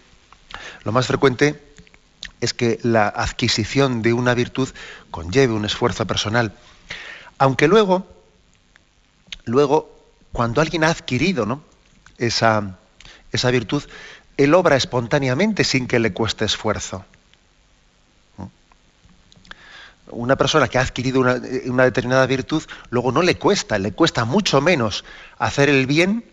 Lo 0.85 0.93
más 0.93 1.07
frecuente 1.07 1.62
es 2.43 2.53
que 2.53 2.79
la 2.83 3.09
adquisición 3.09 4.03
de 4.03 4.12
una 4.12 4.35
virtud 4.35 4.69
conlleve 5.11 5.55
un 5.55 5.64
esfuerzo 5.64 6.07
personal. 6.07 6.53
Aunque 7.38 7.69
luego, 7.69 8.07
luego, 9.47 9.97
cuando 10.33 10.61
alguien 10.61 10.85
ha 10.85 10.91
adquirido 10.91 11.47
¿no? 11.47 11.62
esa, 12.19 12.76
esa 13.37 13.50
virtud, 13.50 13.83
él 14.37 14.55
obra 14.55 14.76
espontáneamente 14.76 15.64
sin 15.64 15.87
que 15.87 15.99
le 15.99 16.12
cueste 16.12 16.45
esfuerzo. 16.45 17.05
Una 20.09 20.37
persona 20.37 20.69
que 20.69 20.79
ha 20.79 20.83
adquirido 20.83 21.21
una, 21.21 21.41
una, 21.67 21.85
determinada 21.85 22.26
virtud, 22.26 22.62
luego 22.91 23.11
no 23.11 23.23
le 23.23 23.37
cuesta, 23.37 23.79
le 23.79 23.93
cuesta 23.93 24.25
mucho 24.25 24.61
menos 24.61 25.05
hacer 25.38 25.69
el 25.69 25.87
bien 25.87 26.25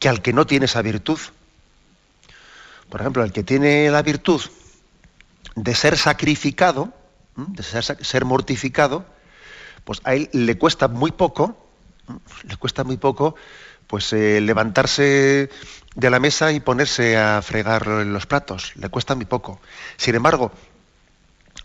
que 0.00 0.08
al 0.08 0.22
que 0.22 0.32
no 0.32 0.46
tiene 0.46 0.64
esa 0.64 0.82
virtud. 0.82 1.18
Por 2.88 3.00
ejemplo, 3.00 3.22
el 3.22 3.32
que 3.32 3.42
tiene 3.42 3.90
la 3.90 4.02
virtud 4.02 4.42
de 5.54 5.74
ser 5.74 5.96
sacrificado, 5.96 6.92
de 7.36 7.62
ser, 7.62 8.24
mortificado, 8.24 9.04
pues 9.84 10.00
a 10.04 10.14
él 10.14 10.28
le 10.32 10.58
cuesta 10.58 10.88
muy 10.88 11.10
poco, 11.12 11.56
le 12.48 12.56
cuesta 12.56 12.84
muy 12.84 12.96
poco, 12.96 13.34
pues 13.86 14.12
eh, 14.12 14.40
levantarse 14.40 15.50
de 15.94 16.10
la 16.10 16.20
mesa 16.20 16.52
y 16.52 16.60
ponerse 16.60 17.16
a 17.16 17.42
fregar 17.42 17.86
los 17.86 18.26
platos, 18.26 18.72
le 18.76 18.88
cuesta 18.88 19.14
muy 19.14 19.26
poco. 19.26 19.60
Sin 19.96 20.14
embargo, 20.14 20.52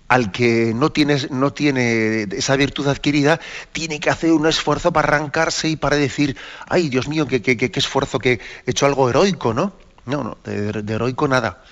al 0.07 0.31
que 0.31 0.73
no 0.73 0.91
tiene, 0.91 1.17
no 1.29 1.53
tiene 1.53 2.23
esa 2.31 2.55
virtud 2.55 2.87
adquirida, 2.87 3.39
tiene 3.71 3.99
que 3.99 4.09
hacer 4.09 4.31
un 4.31 4.47
esfuerzo 4.47 4.91
para 4.91 5.07
arrancarse 5.07 5.69
y 5.69 5.75
para 5.75 5.97
decir, 5.97 6.37
ay, 6.67 6.89
Dios 6.89 7.07
mío, 7.07 7.27
qué, 7.27 7.41
qué, 7.41 7.57
qué 7.57 7.79
esfuerzo, 7.79 8.19
que 8.19 8.33
he 8.65 8.71
hecho 8.71 8.85
algo 8.85 9.09
heroico, 9.09 9.53
¿no? 9.53 9.73
No, 10.05 10.23
no, 10.23 10.37
de 10.43 10.93
heroico 10.93 11.27
nada. 11.27 11.63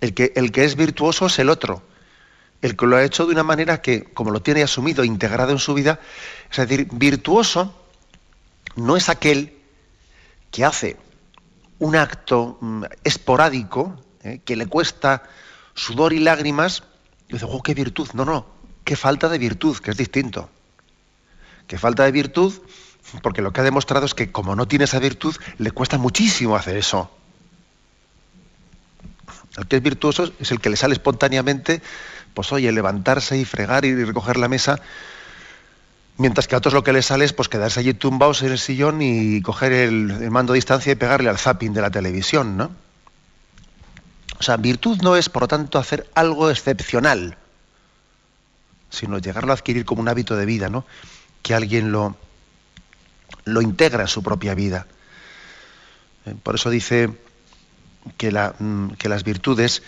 El 0.00 0.14
que, 0.14 0.32
el 0.36 0.52
que 0.52 0.64
es 0.64 0.76
virtuoso 0.76 1.26
es 1.26 1.38
el 1.38 1.50
otro. 1.50 1.82
El 2.62 2.76
que 2.76 2.86
lo 2.86 2.96
ha 2.96 3.04
hecho 3.04 3.26
de 3.26 3.32
una 3.32 3.42
manera 3.42 3.82
que, 3.82 4.04
como 4.04 4.30
lo 4.30 4.40
tiene 4.42 4.62
asumido, 4.62 5.04
integrado 5.04 5.52
en 5.52 5.58
su 5.58 5.74
vida, 5.74 6.00
es 6.50 6.56
decir, 6.56 6.88
virtuoso 6.92 7.74
no 8.76 8.96
es 8.96 9.08
aquel 9.08 9.56
que 10.50 10.64
hace 10.64 10.96
un 11.78 11.96
acto 11.96 12.58
mm, 12.60 12.84
esporádico, 13.04 13.96
¿eh? 14.22 14.40
que 14.44 14.56
le 14.56 14.66
cuesta 14.66 15.22
sudor 15.74 16.12
y 16.12 16.20
lágrimas, 16.20 16.84
y 17.28 17.34
dice, 17.34 17.46
oh, 17.48 17.62
qué 17.62 17.74
virtud. 17.74 18.08
No, 18.14 18.24
no, 18.24 18.46
qué 18.84 18.96
falta 18.96 19.28
de 19.28 19.38
virtud, 19.38 19.78
que 19.78 19.90
es 19.90 19.96
distinto. 19.96 20.50
Qué 21.66 21.78
falta 21.78 22.04
de 22.04 22.12
virtud, 22.12 22.52
porque 23.22 23.42
lo 23.42 23.52
que 23.52 23.60
ha 23.60 23.64
demostrado 23.64 24.06
es 24.06 24.14
que 24.14 24.30
como 24.30 24.54
no 24.54 24.68
tiene 24.68 24.84
esa 24.84 24.98
virtud, 24.98 25.34
le 25.58 25.70
cuesta 25.70 25.98
muchísimo 25.98 26.56
hacer 26.56 26.76
eso. 26.76 27.10
El 29.56 29.66
que 29.66 29.76
es 29.76 29.82
virtuoso 29.82 30.32
es 30.38 30.50
el 30.50 30.60
que 30.60 30.68
le 30.68 30.76
sale 30.76 30.94
espontáneamente, 30.94 31.80
pues 32.34 32.52
oye, 32.52 32.70
levantarse 32.72 33.38
y 33.38 33.44
fregar 33.44 33.84
y 33.84 34.04
recoger 34.04 34.36
la 34.36 34.48
mesa, 34.48 34.80
mientras 36.18 36.46
que 36.46 36.54
a 36.54 36.58
otros 36.58 36.74
lo 36.74 36.84
que 36.84 36.92
les 36.92 37.06
sale 37.06 37.24
es 37.24 37.32
pues 37.32 37.48
quedarse 37.48 37.80
allí 37.80 37.94
tumbados 37.94 38.42
en 38.42 38.52
el 38.52 38.58
sillón 38.58 39.02
y 39.02 39.42
coger 39.42 39.72
el, 39.72 40.30
mando 40.30 40.52
a 40.52 40.54
distancia 40.54 40.92
y 40.92 40.96
pegarle 40.96 41.30
al 41.30 41.38
zapping 41.38 41.72
de 41.72 41.80
la 41.80 41.90
televisión, 41.90 42.56
¿no? 42.56 42.70
O 44.38 44.42
sea, 44.42 44.56
virtud 44.56 45.00
no 45.02 45.16
es, 45.16 45.28
por 45.28 45.42
lo 45.42 45.48
tanto, 45.48 45.78
hacer 45.78 46.10
algo 46.14 46.50
excepcional, 46.50 47.38
sino 48.90 49.18
llegarlo 49.18 49.52
a 49.52 49.54
adquirir 49.54 49.84
como 49.84 50.02
un 50.02 50.08
hábito 50.08 50.36
de 50.36 50.44
vida, 50.44 50.68
¿no? 50.68 50.84
Que 51.42 51.54
alguien 51.54 51.92
lo, 51.92 52.16
lo 53.44 53.62
integra 53.62 54.02
en 54.02 54.08
su 54.08 54.22
propia 54.22 54.54
vida. 54.54 54.86
Eh, 56.26 56.34
por 56.42 56.56
eso 56.56 56.68
dice 56.68 57.10
Mm, 58.04 58.88
que, 58.98 59.08
las 59.08 59.24
virtudes 59.24 59.82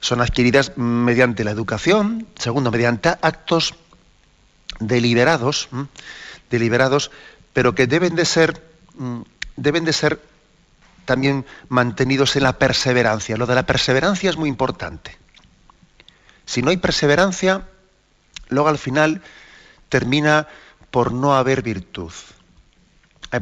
son 0.00 0.20
adquiridas 0.20 0.76
mediante 0.76 1.44
la 1.44 1.52
educación, 1.52 2.26
segundo, 2.38 2.70
mediante 2.70 3.08
actos 3.08 3.74
deliberados, 4.86 5.68
deliberados, 6.50 7.10
pero 7.52 7.74
que 7.74 7.86
deben 7.86 8.14
de 8.14 8.24
ser, 8.24 8.62
mm, 8.94 9.22
deben 9.56 9.84
de 9.84 9.92
ser 9.92 10.20
también 11.04 11.44
mantenidos 11.68 12.36
en 12.36 12.44
la 12.44 12.58
perseverancia. 12.58 13.36
Lo 13.36 13.46
de 13.46 13.54
la 13.54 13.66
perseverancia 13.66 14.30
es 14.30 14.36
muy 14.36 14.48
importante. 14.48 15.18
Si 16.46 16.62
no 16.62 16.70
hay 16.70 16.76
perseverancia, 16.76 17.68
luego 18.48 18.68
al 18.68 18.78
final 18.78 19.22
termina 19.88 20.48
por 20.90 21.12
no 21.12 21.34
haber 21.34 21.62
virtud. 21.62 22.12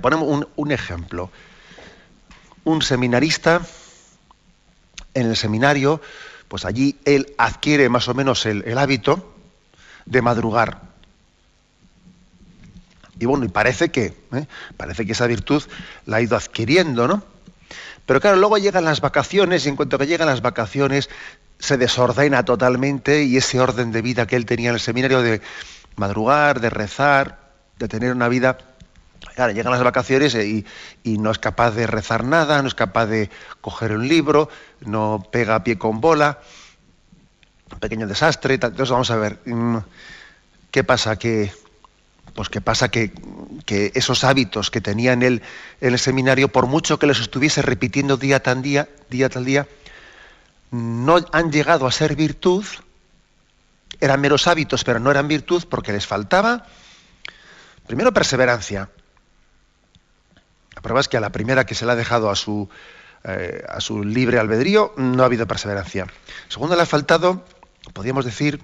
ponemos 0.00 0.28
un, 0.28 0.48
un 0.56 0.72
ejemplo. 0.72 1.30
Un 2.64 2.82
seminarista 2.82 3.62
en 5.14 5.26
el 5.26 5.36
seminario, 5.36 6.00
pues 6.48 6.64
allí 6.64 6.98
él 7.04 7.34
adquiere 7.38 7.88
más 7.88 8.08
o 8.08 8.14
menos 8.14 8.46
el, 8.46 8.76
hábito 8.78 9.34
de 10.06 10.22
madrugar. 10.22 10.89
Y 13.20 13.26
bueno, 13.26 13.44
y 13.44 13.48
parece 13.48 13.90
que, 13.90 14.14
¿eh? 14.32 14.46
parece 14.76 15.06
que 15.06 15.12
esa 15.12 15.26
virtud 15.26 15.62
la 16.06 16.16
ha 16.16 16.20
ido 16.22 16.36
adquiriendo, 16.36 17.06
¿no? 17.06 17.22
Pero 18.06 18.20
claro, 18.20 18.38
luego 18.38 18.58
llegan 18.58 18.84
las 18.84 19.00
vacaciones 19.00 19.66
y 19.66 19.68
en 19.68 19.76
cuanto 19.76 19.98
que 19.98 20.06
llegan 20.06 20.26
las 20.26 20.42
vacaciones 20.42 21.10
se 21.58 21.76
desordena 21.76 22.44
totalmente 22.44 23.22
y 23.22 23.36
ese 23.36 23.60
orden 23.60 23.92
de 23.92 24.02
vida 24.02 24.26
que 24.26 24.34
él 24.34 24.46
tenía 24.46 24.70
en 24.70 24.74
el 24.74 24.80
seminario 24.80 25.22
de 25.22 25.42
madrugar, 25.96 26.60
de 26.60 26.70
rezar, 26.70 27.38
de 27.78 27.86
tener 27.86 28.12
una 28.12 28.28
vida 28.28 28.58
Claro, 29.34 29.52
llegan 29.52 29.72
las 29.72 29.82
vacaciones 29.82 30.34
y, 30.34 30.64
no 31.04 31.30
es 31.30 31.38
capaz 31.38 31.72
de 31.72 31.86
rezar 31.86 32.24
nada, 32.24 32.62
no 32.62 32.68
es 32.68 32.74
capaz 32.74 33.06
de 33.06 33.30
coger 33.60 33.92
un 33.92 34.08
libro, 34.08 34.48
no 34.80 35.26
pega 35.30 35.62
pie 35.62 35.78
con 35.78 36.00
bola, 36.00 36.40
pequeño 37.80 38.06
desastre. 38.06 38.54
Entonces 38.54 38.88
vamos 38.88 39.10
a 39.10 39.16
ver, 39.16 39.38
mm, 39.44 39.76
¿qué 40.70 40.84
pasa? 40.84 41.16
Que, 41.16 41.52
pues 42.40 42.48
qué 42.48 42.62
pasa 42.62 42.88
que, 42.88 43.12
esos 43.68 44.24
hábitos 44.24 44.70
que 44.70 44.80
tenía 44.80 45.12
en 45.12 45.22
el, 45.22 45.42
en 45.82 45.92
el 45.92 45.98
seminario, 45.98 46.48
por 46.48 46.68
mucho 46.68 46.98
que 46.98 47.06
los 47.06 47.20
estuviese 47.20 47.60
repitiendo 47.60 48.16
día 48.16 48.42
tras 48.42 48.62
día, 48.62 48.88
día 49.10 49.28
tras 49.28 49.44
día, 49.44 49.68
no 50.70 51.18
han 51.32 51.52
llegado 51.52 51.86
a 51.86 51.92
ser 51.92 52.16
virtud, 52.16 52.64
eran 54.00 54.22
meros 54.22 54.46
hábitos, 54.46 54.84
pero 54.84 55.00
no 55.00 55.10
eran 55.10 55.28
virtud 55.28 55.64
porque 55.68 55.92
les 55.92 56.06
faltaba, 56.06 56.64
primero, 57.86 58.10
perseverancia, 58.14 58.88
la 60.74 60.80
prueba 60.80 61.00
es 61.00 61.08
que 61.08 61.18
a 61.18 61.20
la 61.20 61.28
primera 61.28 61.66
que 61.66 61.74
se 61.74 61.84
le 61.84 61.92
ha 61.92 61.96
dejado 61.96 62.30
a 62.30 62.36
su, 62.36 62.70
eh, 63.24 63.66
a 63.68 63.82
su 63.82 64.02
libre 64.02 64.38
albedrío 64.38 64.94
no 64.96 65.24
ha 65.24 65.26
habido 65.26 65.46
perseverancia. 65.46 66.06
Segundo, 66.48 66.74
le 66.74 66.80
ha 66.80 66.86
faltado, 66.86 67.44
podríamos 67.92 68.24
decir, 68.24 68.62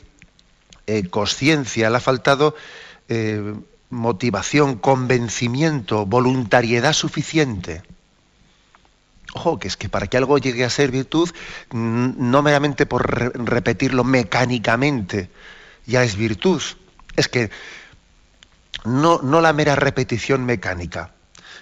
eh, 0.87 1.11
conciencia, 1.11 1.91
le 1.91 1.99
ha 1.99 2.01
faltado 2.01 2.55
eh, 3.09 3.55
motivación, 3.91 4.77
convencimiento, 4.77 6.07
voluntariedad 6.07 6.93
suficiente. 6.93 7.83
Ojo, 9.35 9.59
que 9.59 9.69
es 9.69 9.77
que 9.77 9.89
para 9.89 10.07
que 10.07 10.17
algo 10.17 10.39
llegue 10.39 10.65
a 10.65 10.71
ser 10.71 10.91
virtud, 10.91 11.31
no 11.73 12.43
meramente 12.43 12.87
por 12.87 13.07
repetirlo 13.45 14.03
mecánicamente, 14.05 15.31
ya 15.87 16.05
es 16.05 16.17
virtud. 16.17 16.63
Es 17.17 17.29
que 17.29 17.51
no, 18.85 19.21
no 19.23 19.41
la 19.41 19.53
mera 19.53 19.77
repetición 19.77 20.45
mecánica 20.45 21.13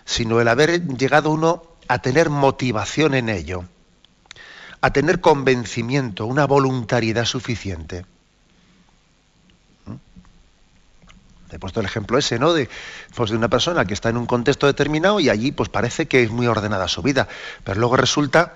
sino 0.05 0.41
el 0.41 0.49
haber 0.49 0.87
llegado 0.87 1.31
uno 1.31 1.63
a 1.89 1.99
tener 2.01 2.31
motivación 2.31 3.15
en 3.15 3.29
ello, 3.29 3.65
a 4.81 4.93
tener 4.93 5.21
convencimiento, 5.21 6.27
una 6.27 6.47
voluntariedad 6.47 7.25
suficiente. 7.25 8.07
He 11.51 11.59
puesto 11.59 11.81
el 11.81 11.87
ejemplo 11.87 12.19
ese, 12.19 12.39
¿no? 12.39 12.53
De, 12.53 12.69
pues, 13.15 13.31
de 13.31 13.37
una 13.37 13.49
persona 13.49 13.85
que 13.85 13.95
está 13.95 14.09
en 14.09 14.17
un 14.17 14.27
contexto 14.27 14.67
determinado 14.67 15.21
y 15.21 15.29
allí 15.29 15.53
pues 15.53 15.69
parece 15.69 16.07
que 16.07 16.23
es 16.23 16.31
muy 16.31 16.47
ordenada 16.47 16.89
su 16.89 17.03
vida, 17.03 17.29
pero 17.63 17.79
luego 17.79 17.97
resulta, 17.97 18.55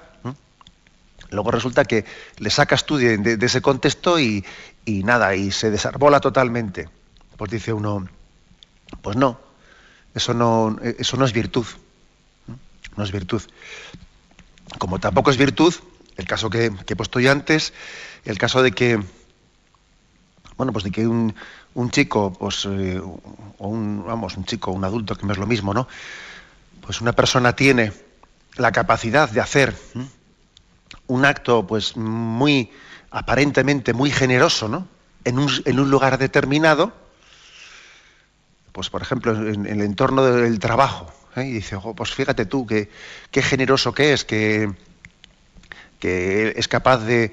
luego 1.30 1.50
resulta 1.50 1.84
que 1.84 2.04
le 2.38 2.50
sacas 2.50 2.86
tú 2.86 2.96
de, 2.96 3.38
ese 3.40 3.62
contexto 3.62 4.18
y, 4.18 4.44
y 4.84 5.04
nada, 5.04 5.34
y 5.36 5.52
se 5.52 5.70
desarbola 5.70 6.20
totalmente. 6.20 6.88
Pues 7.36 7.50
dice 7.50 7.72
uno, 7.72 8.08
pues 9.00 9.16
no, 9.16 9.38
eso 10.14 10.34
no, 10.34 10.76
eso 10.82 11.16
no 11.16 11.24
es 11.24 11.32
virtud. 11.32 11.66
No 12.96 13.04
es 13.04 13.12
virtud. 13.12 13.42
Como 14.78 14.98
tampoco 14.98 15.30
es 15.30 15.36
virtud, 15.36 15.72
el 16.16 16.26
caso 16.26 16.50
que, 16.50 16.72
he 16.86 16.96
puesto 16.96 17.20
yo 17.20 17.30
antes, 17.30 17.72
el 18.24 18.38
caso 18.38 18.62
de 18.62 18.72
que, 18.72 19.00
bueno, 20.56 20.72
pues 20.72 20.84
de 20.84 20.90
que 20.90 21.06
un, 21.06 21.34
chico, 21.90 22.32
pues, 22.32 22.66
eh, 22.66 23.00
o 23.00 23.68
un, 23.68 24.04
vamos, 24.06 24.36
un 24.36 24.44
chico, 24.44 24.70
un 24.72 24.84
adulto, 24.84 25.14
que 25.14 25.26
no 25.26 25.32
es 25.32 25.38
lo 25.38 25.46
mismo, 25.46 25.74
¿no? 25.74 25.88
Pues 26.80 27.00
una 27.00 27.12
persona 27.12 27.54
tiene 27.54 27.92
la 28.56 28.72
capacidad 28.72 29.30
de 29.30 29.40
hacer 29.40 29.74
un 31.06 31.24
acto, 31.24 31.66
pues, 31.66 31.96
muy, 31.96 32.70
aparentemente 33.10 33.92
muy 33.92 34.10
generoso, 34.10 34.68
¿no? 34.68 34.88
En 35.24 35.38
un, 35.38 35.50
en 35.64 35.80
un 35.80 35.90
lugar 35.90 36.18
determinado, 36.18 36.92
pues 38.72 38.90
por 38.90 39.02
ejemplo, 39.02 39.32
en, 39.32 39.66
el 39.66 39.80
entorno 39.82 40.24
del 40.24 40.58
trabajo, 40.58 41.12
¿eh? 41.36 41.44
y 41.44 41.52
dice, 41.52 41.76
pues 41.96 42.12
fíjate 42.12 42.46
tú, 42.46 42.66
que, 42.66 42.88
qué 43.30 43.42
generoso 43.42 43.92
que 43.92 44.12
es, 44.12 44.24
que, 44.24 44.72
que 45.98 46.54
es 46.56 46.68
capaz 46.68 46.98
de, 46.98 47.32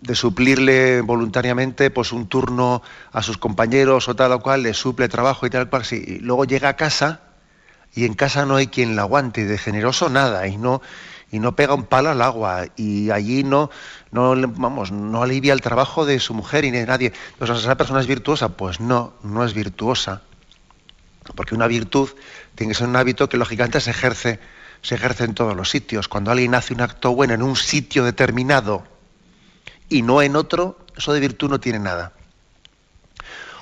de 0.00 0.14
suplirle 0.14 1.00
voluntariamente 1.00 1.90
pues 1.90 2.12
un 2.12 2.28
turno 2.28 2.82
a 3.12 3.22
sus 3.22 3.38
compañeros 3.38 4.08
o 4.08 4.14
tal 4.14 4.32
o 4.32 4.40
cual, 4.40 4.62
le 4.62 4.74
suple 4.74 5.08
trabajo 5.08 5.46
y 5.46 5.50
tal 5.50 5.68
cual, 5.68 5.84
y 5.90 6.18
luego 6.20 6.44
llega 6.44 6.68
a 6.68 6.76
casa 6.76 7.20
y 7.94 8.04
en 8.04 8.14
casa 8.14 8.46
no 8.46 8.56
hay 8.56 8.68
quien 8.68 8.96
la 8.96 9.02
aguante, 9.02 9.44
de 9.44 9.58
generoso 9.58 10.08
nada, 10.08 10.46
y 10.46 10.56
no, 10.56 10.80
y 11.30 11.40
no 11.40 11.56
pega 11.56 11.74
un 11.74 11.84
palo 11.84 12.10
al 12.10 12.22
agua 12.22 12.66
y 12.76 13.10
allí 13.10 13.44
no, 13.44 13.70
no, 14.12 14.34
vamos, 14.56 14.92
no 14.92 15.22
alivia 15.22 15.52
el 15.52 15.60
trabajo 15.60 16.06
de 16.06 16.20
su 16.20 16.34
mujer 16.34 16.64
y 16.64 16.70
de 16.70 16.86
nadie. 16.86 17.12
Entonces, 17.32 17.64
¿esa 17.64 17.76
persona 17.76 18.00
es 18.00 18.06
virtuosa? 18.06 18.50
Pues 18.50 18.80
no, 18.80 19.14
no 19.22 19.44
es 19.44 19.52
virtuosa. 19.52 20.22
Porque 21.34 21.54
una 21.54 21.66
virtud 21.66 22.08
tiene 22.54 22.72
que 22.72 22.78
ser 22.78 22.88
un 22.88 22.96
hábito 22.96 23.28
que 23.28 23.36
lógicamente 23.36 23.80
se 23.80 23.90
ejerce, 23.90 24.40
se 24.80 24.94
ejerce 24.94 25.24
en 25.24 25.34
todos 25.34 25.54
los 25.54 25.68
sitios. 25.68 26.08
Cuando 26.08 26.30
alguien 26.30 26.54
hace 26.54 26.72
un 26.72 26.80
acto 26.80 27.14
bueno 27.14 27.34
en 27.34 27.42
un 27.42 27.56
sitio 27.56 28.04
determinado 28.04 28.84
y 29.88 30.02
no 30.02 30.22
en 30.22 30.36
otro, 30.36 30.78
eso 30.96 31.12
de 31.12 31.20
virtud 31.20 31.50
no 31.50 31.60
tiene 31.60 31.78
nada. 31.78 32.12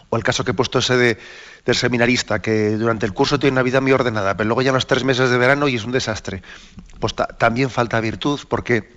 O 0.09 0.17
el 0.17 0.23
caso 0.23 0.45
que 0.45 0.53
he 0.53 0.55
puesto 0.55 0.79
ese 0.79 0.97
de, 0.97 1.19
del 1.65 1.75
seminarista, 1.75 2.41
que 2.41 2.71
durante 2.77 3.07
el 3.07 3.13
curso 3.13 3.39
tiene 3.39 3.55
una 3.55 3.63
vida 3.63 3.81
muy 3.81 3.93
ordenada, 3.93 4.37
pero 4.37 4.47
luego 4.47 4.63
ya 4.63 4.73
los 4.73 4.87
tres 4.87 5.05
meses 5.05 5.31
de 5.31 5.39
verano 5.39 5.69
y 5.69 5.77
es 5.77 5.85
un 5.85 5.93
desastre. 5.93 6.43
Pues 7.01 7.15
también 7.39 7.71
falta 7.71 8.01
virtud, 8.01 8.41
porque 8.49 8.97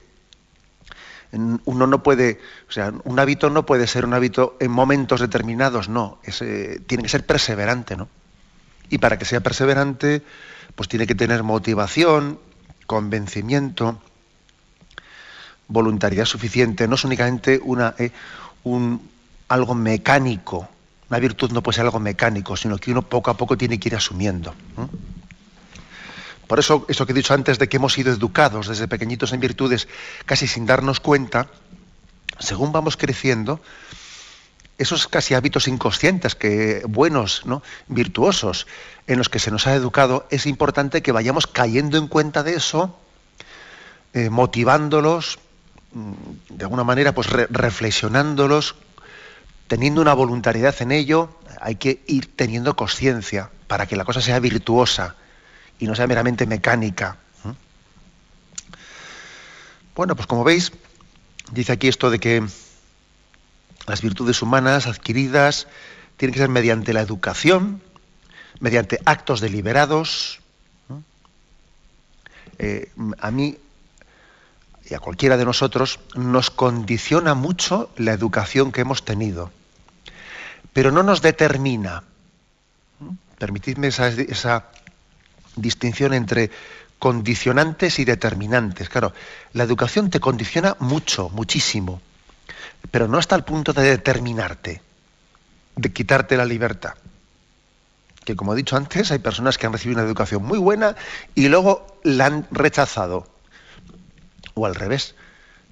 uno 1.31 1.88
no 1.88 2.01
puede, 2.03 2.39
o 2.67 2.71
sea, 2.71 2.91
un 3.03 3.19
hábito 3.19 3.50
no 3.50 3.65
puede 3.65 3.88
ser 3.88 4.05
un 4.05 4.13
hábito 4.13 4.57
en 4.59 4.71
momentos 4.71 5.19
determinados, 5.19 5.89
no, 5.89 6.19
tiene 6.88 7.03
que 7.03 7.09
ser 7.09 7.25
perseverante, 7.25 7.95
¿no? 7.95 8.07
Y 8.89 8.98
para 8.98 9.19
que 9.19 9.25
sea 9.25 9.41
perseverante, 9.41 10.24
pues 10.75 10.89
tiene 10.89 11.05
que 11.05 11.13
tener 11.13 11.43
motivación, 11.43 12.39
convencimiento, 12.88 14.01
voluntariedad 15.69 16.25
suficiente, 16.25 16.88
no 16.88 16.95
es 16.95 17.03
únicamente 17.05 17.61
una, 17.63 17.95
eh, 17.97 18.11
un, 18.63 19.09
algo 19.47 19.75
mecánico, 19.75 20.67
una 21.09 21.19
virtud 21.19 21.51
no 21.51 21.63
puede 21.63 21.77
ser 21.77 21.85
algo 21.85 21.99
mecánico, 21.99 22.57
sino 22.57 22.77
que 22.77 22.91
uno 22.91 23.03
poco 23.03 23.31
a 23.31 23.38
poco 23.38 23.57
tiene 23.57 23.79
que 23.79 23.89
ir 23.89 23.95
asumiendo. 23.95 24.53
Por 26.47 26.59
eso, 26.59 26.85
eso 26.88 27.05
que 27.05 27.13
he 27.13 27.15
dicho 27.15 27.33
antes 27.33 27.59
de 27.59 27.69
que 27.69 27.77
hemos 27.77 27.93
sido 27.93 28.11
educados 28.11 28.67
desde 28.67 28.88
pequeñitos 28.88 29.31
en 29.31 29.39
virtudes, 29.39 29.88
casi 30.25 30.47
sin 30.47 30.65
darnos 30.65 30.99
cuenta, 30.99 31.47
según 32.39 32.71
vamos 32.71 32.97
creciendo, 32.97 33.61
esos 34.79 35.07
casi 35.07 35.33
hábitos 35.33 35.67
inconscientes, 35.67 36.35
que 36.35 36.83
buenos, 36.88 37.45
¿no? 37.45 37.61
virtuosos, 37.88 38.65
en 39.07 39.17
los 39.17 39.29
que 39.29 39.38
se 39.38 39.51
nos 39.51 39.67
ha 39.67 39.75
educado, 39.75 40.25
es 40.31 40.45
importante 40.45 41.01
que 41.01 41.11
vayamos 41.11 41.47
cayendo 41.47 41.97
en 41.97 42.07
cuenta 42.07 42.43
de 42.43 42.55
eso, 42.55 42.97
eh, 44.13 44.29
motivándolos, 44.29 45.38
de 45.91 46.63
alguna 46.63 46.84
manera, 46.84 47.13
pues 47.13 47.27
reflexionándolos, 47.29 48.75
teniendo 49.67 50.01
una 50.01 50.13
voluntariedad 50.13 50.75
en 50.79 50.91
ello, 50.91 51.38
hay 51.62 51.75
que 51.75 52.03
ir 52.08 52.36
teniendo 52.36 52.75
conciencia 52.75 53.50
para 53.67 53.86
que 53.86 53.96
la 53.96 54.05
cosa 54.05 54.22
sea 54.22 54.39
virtuosa 54.39 55.15
y 55.79 55.88
no 55.88 55.96
sea 55.96 56.08
meramente 56.08 56.46
mecánica. 56.46 57.17
Bueno, 59.96 60.15
pues 60.15 60.27
como 60.27 60.43
veis, 60.43 60.72
dice 61.51 61.74
aquí 61.74 61.88
esto 61.88 62.10
de 62.10 62.19
que 62.19 62.43
las 63.86 64.01
virtudes 64.01 64.41
humanas 64.41 64.88
adquiridas 64.88 65.67
tienen 66.15 66.34
que 66.34 66.39
ser 66.39 66.50
mediante 66.50 66.93
la 66.93 67.01
educación, 67.01 67.81
mediante 68.60 69.00
actos 69.05 69.41
deliberados. 69.41 70.39
Eh, 72.60 72.91
a 73.19 73.31
mí 73.31 73.58
y 74.89 74.95
a 74.95 74.99
cualquiera 74.99 75.38
de 75.38 75.45
nosotros 75.45 75.99
nos 76.15 76.49
condiciona 76.49 77.36
mucho 77.36 77.89
la 77.97 78.13
educación 78.13 78.71
que 78.71 78.82
hemos 78.82 79.04
tenido 79.04 79.52
pero 80.73 80.91
no 80.91 81.04
nos 81.04 81.21
determina. 81.21 82.04
Permitidme 83.38 83.88
esa, 83.88 84.65
distinción 85.56 86.13
entre 86.13 86.52
condicionantes 86.99 87.99
y 87.99 88.06
determinantes. 88.06 88.89
Claro, 88.89 89.13
la 89.54 89.63
educación 89.63 90.10
te 90.10 90.19
condiciona 90.19 90.75
mucho, 90.80 91.30
muchísimo, 91.30 92.02
pero 92.91 93.08
no 93.08 93.17
hasta 93.17 93.36
el 93.36 93.43
punto 93.43 93.73
de 93.73 93.84
determinarte, 93.84 94.82
de 95.75 95.93
quitarte 95.93 96.38
la 96.38 96.45
libertad. 96.45 96.93
Que 98.25 98.36
como 98.36 98.54
he 98.54 98.58
dicho 98.58 98.75
antes, 98.75 99.12
hay 99.12 99.19
personas 99.19 99.58
que 99.58 99.65
han 99.65 99.73
recibido 99.73 99.99
una 99.99 100.08
educación 100.08 100.43
muy 100.43 100.60
buena 100.60 100.95
y 101.36 101.47
luego 101.47 101.99
la 102.04 102.28
han 102.28 102.47
rechazado. 102.52 103.28
O 104.60 104.65
al 104.65 104.76
revés. 104.76 105.15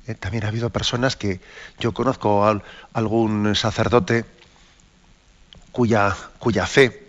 Eh, 0.07 0.15
también 0.15 0.45
ha 0.45 0.47
habido 0.47 0.69
personas 0.69 1.15
que 1.15 1.41
yo 1.79 1.93
conozco 1.93 2.45
a 2.45 2.61
algún 2.93 3.55
sacerdote 3.55 4.25
cuya, 5.71 6.15
cuya 6.39 6.65
fe, 6.65 7.07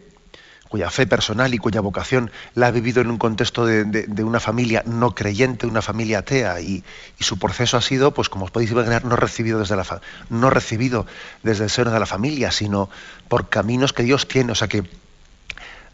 cuya 0.69 0.91
fe 0.91 1.07
personal 1.07 1.55
y 1.55 1.59
cuya 1.59 1.81
vocación 1.81 2.31
la 2.55 2.67
ha 2.67 2.71
vivido 2.71 3.01
en 3.01 3.11
un 3.11 3.17
contexto 3.17 3.64
de, 3.64 4.23
una 4.23 4.41
familia 4.41 4.83
no 4.85 5.14
creyente, 5.14 5.67
una 5.67 5.81
familia 5.81 6.19
atea, 6.19 6.61
y, 6.61 6.85
su 7.21 7.38
proceso 7.38 7.77
ha 7.77 7.83
sido, 7.83 8.12
pues 8.12 8.29
como 8.29 8.45
os 8.45 8.51
podéis 8.51 8.73
imaginar, 8.73 9.05
no 9.05 9.17
recibido 9.17 9.61
desde 9.61 9.77
la 9.77 10.01
no 10.29 10.51
recibido 10.51 11.07
desde 11.43 11.64
el 11.64 11.71
seno 11.71 11.91
de 11.91 12.01
la 12.01 12.07
familia, 12.07 12.51
sino 12.51 12.91
por 13.29 13.49
caminos 13.49 13.93
que 13.93 14.03
Dios 14.03 14.29
tiene. 14.29 14.53
O 14.53 14.55
sea 14.55 14.69
que, 14.69 14.83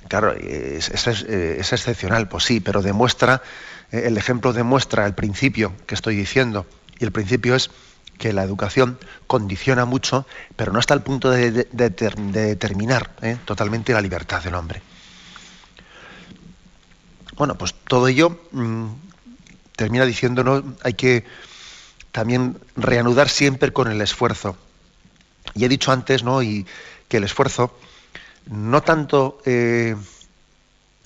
claro, 0.08 0.32
es, 0.32 0.88
es 0.88 1.72
excepcional, 1.72 2.28
pues 2.28 2.44
sí, 2.44 2.60
pero 2.60 2.82
demuestra, 2.82 3.36
eh, 3.36 3.40
el 3.94 4.16
ejemplo 4.16 4.52
demuestra 4.52 5.06
el 5.06 5.14
principio 5.14 5.72
que 5.86 5.94
estoy 5.94 6.16
diciendo, 6.16 6.66
y 6.98 7.04
el 7.04 7.12
principio 7.12 7.54
es 7.54 7.70
que 8.18 8.32
la 8.32 8.42
educación 8.42 8.98
condiciona 9.26 9.84
mucho, 9.84 10.26
pero 10.56 10.72
no 10.72 10.78
hasta 10.78 10.94
el 10.94 11.02
punto 11.02 11.30
de, 11.30 11.50
determinar 11.50 13.10
¿eh? 13.22 13.38
totalmente 13.44 13.92
la 13.92 14.00
libertad 14.00 14.42
del 14.42 14.54
hombre. 14.54 14.82
Bueno, 17.36 17.58
pues 17.58 17.74
todo 17.74 18.06
ello 18.06 18.40
mm, 18.52 18.86
termina 19.74 20.04
diciéndonos, 20.04 20.62
hay 20.82 20.94
que 20.94 21.24
también 22.12 22.58
reanudar 22.76 23.28
siempre 23.28 23.72
con 23.72 23.90
el 23.90 24.00
esfuerzo. 24.00 24.56
Y 25.54 25.64
he 25.64 25.68
dicho 25.68 25.90
antes, 25.90 26.22
¿no? 26.22 26.42
Y 26.42 26.64
que 27.08 27.16
el 27.16 27.24
esfuerzo, 27.24 27.76
no 28.46 28.82
tanto, 28.82 29.40
eh, 29.44 29.96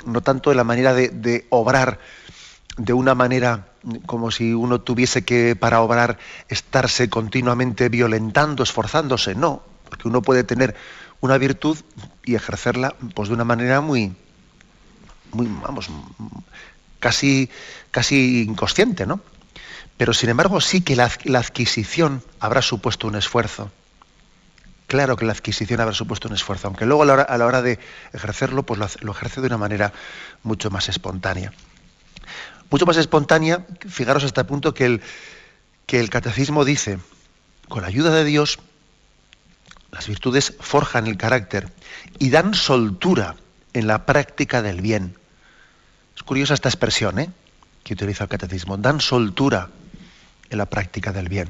no 0.04 0.20
tanto 0.20 0.50
en 0.50 0.58
la 0.58 0.64
manera 0.64 0.92
de 0.92 1.46
obrar 1.48 1.98
de 2.78 2.92
una 2.92 3.14
manera 3.14 3.66
como 4.06 4.30
si 4.30 4.54
uno 4.54 4.80
tuviese 4.80 5.24
que, 5.24 5.56
para 5.56 5.80
obrar, 5.82 6.18
estarse 6.48 7.10
continuamente 7.10 7.88
violentando, 7.88 8.62
esforzándose. 8.62 9.34
No, 9.34 9.62
porque 9.88 10.08
uno 10.08 10.22
puede 10.22 10.44
tener 10.44 10.74
una 11.20 11.36
virtud 11.38 11.78
y 12.24 12.34
ejercerla 12.34 12.94
pues, 13.14 13.28
de 13.28 13.34
una 13.34 13.44
manera 13.44 13.80
muy, 13.80 14.14
muy 15.32 15.48
vamos, 15.62 15.90
casi, 17.00 17.50
casi 17.90 18.42
inconsciente, 18.42 19.06
¿no? 19.06 19.20
Pero 19.96 20.14
sin 20.14 20.30
embargo 20.30 20.60
sí 20.60 20.80
que 20.80 20.94
la, 20.94 21.10
adquisición 21.38 22.22
habrá 22.38 22.62
supuesto 22.62 23.08
un 23.08 23.16
esfuerzo. 23.16 23.72
Claro 24.86 25.16
que 25.16 25.26
la 25.26 25.32
adquisición 25.32 25.80
habrá 25.80 25.92
supuesto 25.92 26.28
un 26.28 26.34
esfuerzo, 26.34 26.68
aunque 26.68 26.86
luego 26.86 27.02
a 27.02 27.36
la 27.36 27.44
hora, 27.46 27.62
de 27.62 27.80
ejercerlo, 28.12 28.62
pues 28.62 28.78
lo, 28.78 28.86
lo 29.00 29.12
ejerce 29.12 29.40
de 29.40 29.48
una 29.48 29.58
manera 29.58 29.92
mucho 30.44 30.70
más 30.70 30.88
espontánea 30.88 31.52
mucho 32.70 32.86
más 32.86 32.96
espontánea, 32.96 33.66
fijaros 33.88 34.24
hasta 34.24 34.42
el 34.42 34.46
punto 34.46 34.74
que 34.74 34.84
el, 34.84 35.02
que 35.86 36.00
el 36.00 36.10
catecismo 36.10 36.64
dice, 36.64 36.98
con 37.68 37.82
la 37.82 37.88
ayuda 37.88 38.10
de 38.10 38.24
Dios, 38.24 38.58
las 39.90 40.06
virtudes 40.06 40.54
forjan 40.60 41.06
el 41.06 41.16
carácter 41.16 41.72
y 42.18 42.30
dan 42.30 42.54
soltura 42.54 43.36
en 43.72 43.86
la 43.86 44.04
práctica 44.04 44.62
del 44.62 44.80
bien. 44.80 45.16
Es 46.14 46.22
curiosa 46.22 46.54
esta 46.54 46.68
expresión 46.68 47.18
¿eh? 47.18 47.30
que 47.84 47.94
utiliza 47.94 48.24
el 48.24 48.30
catecismo, 48.30 48.76
dan 48.76 49.00
soltura 49.00 49.70
en 50.50 50.58
la 50.58 50.66
práctica 50.66 51.12
del 51.12 51.28
bien. 51.28 51.48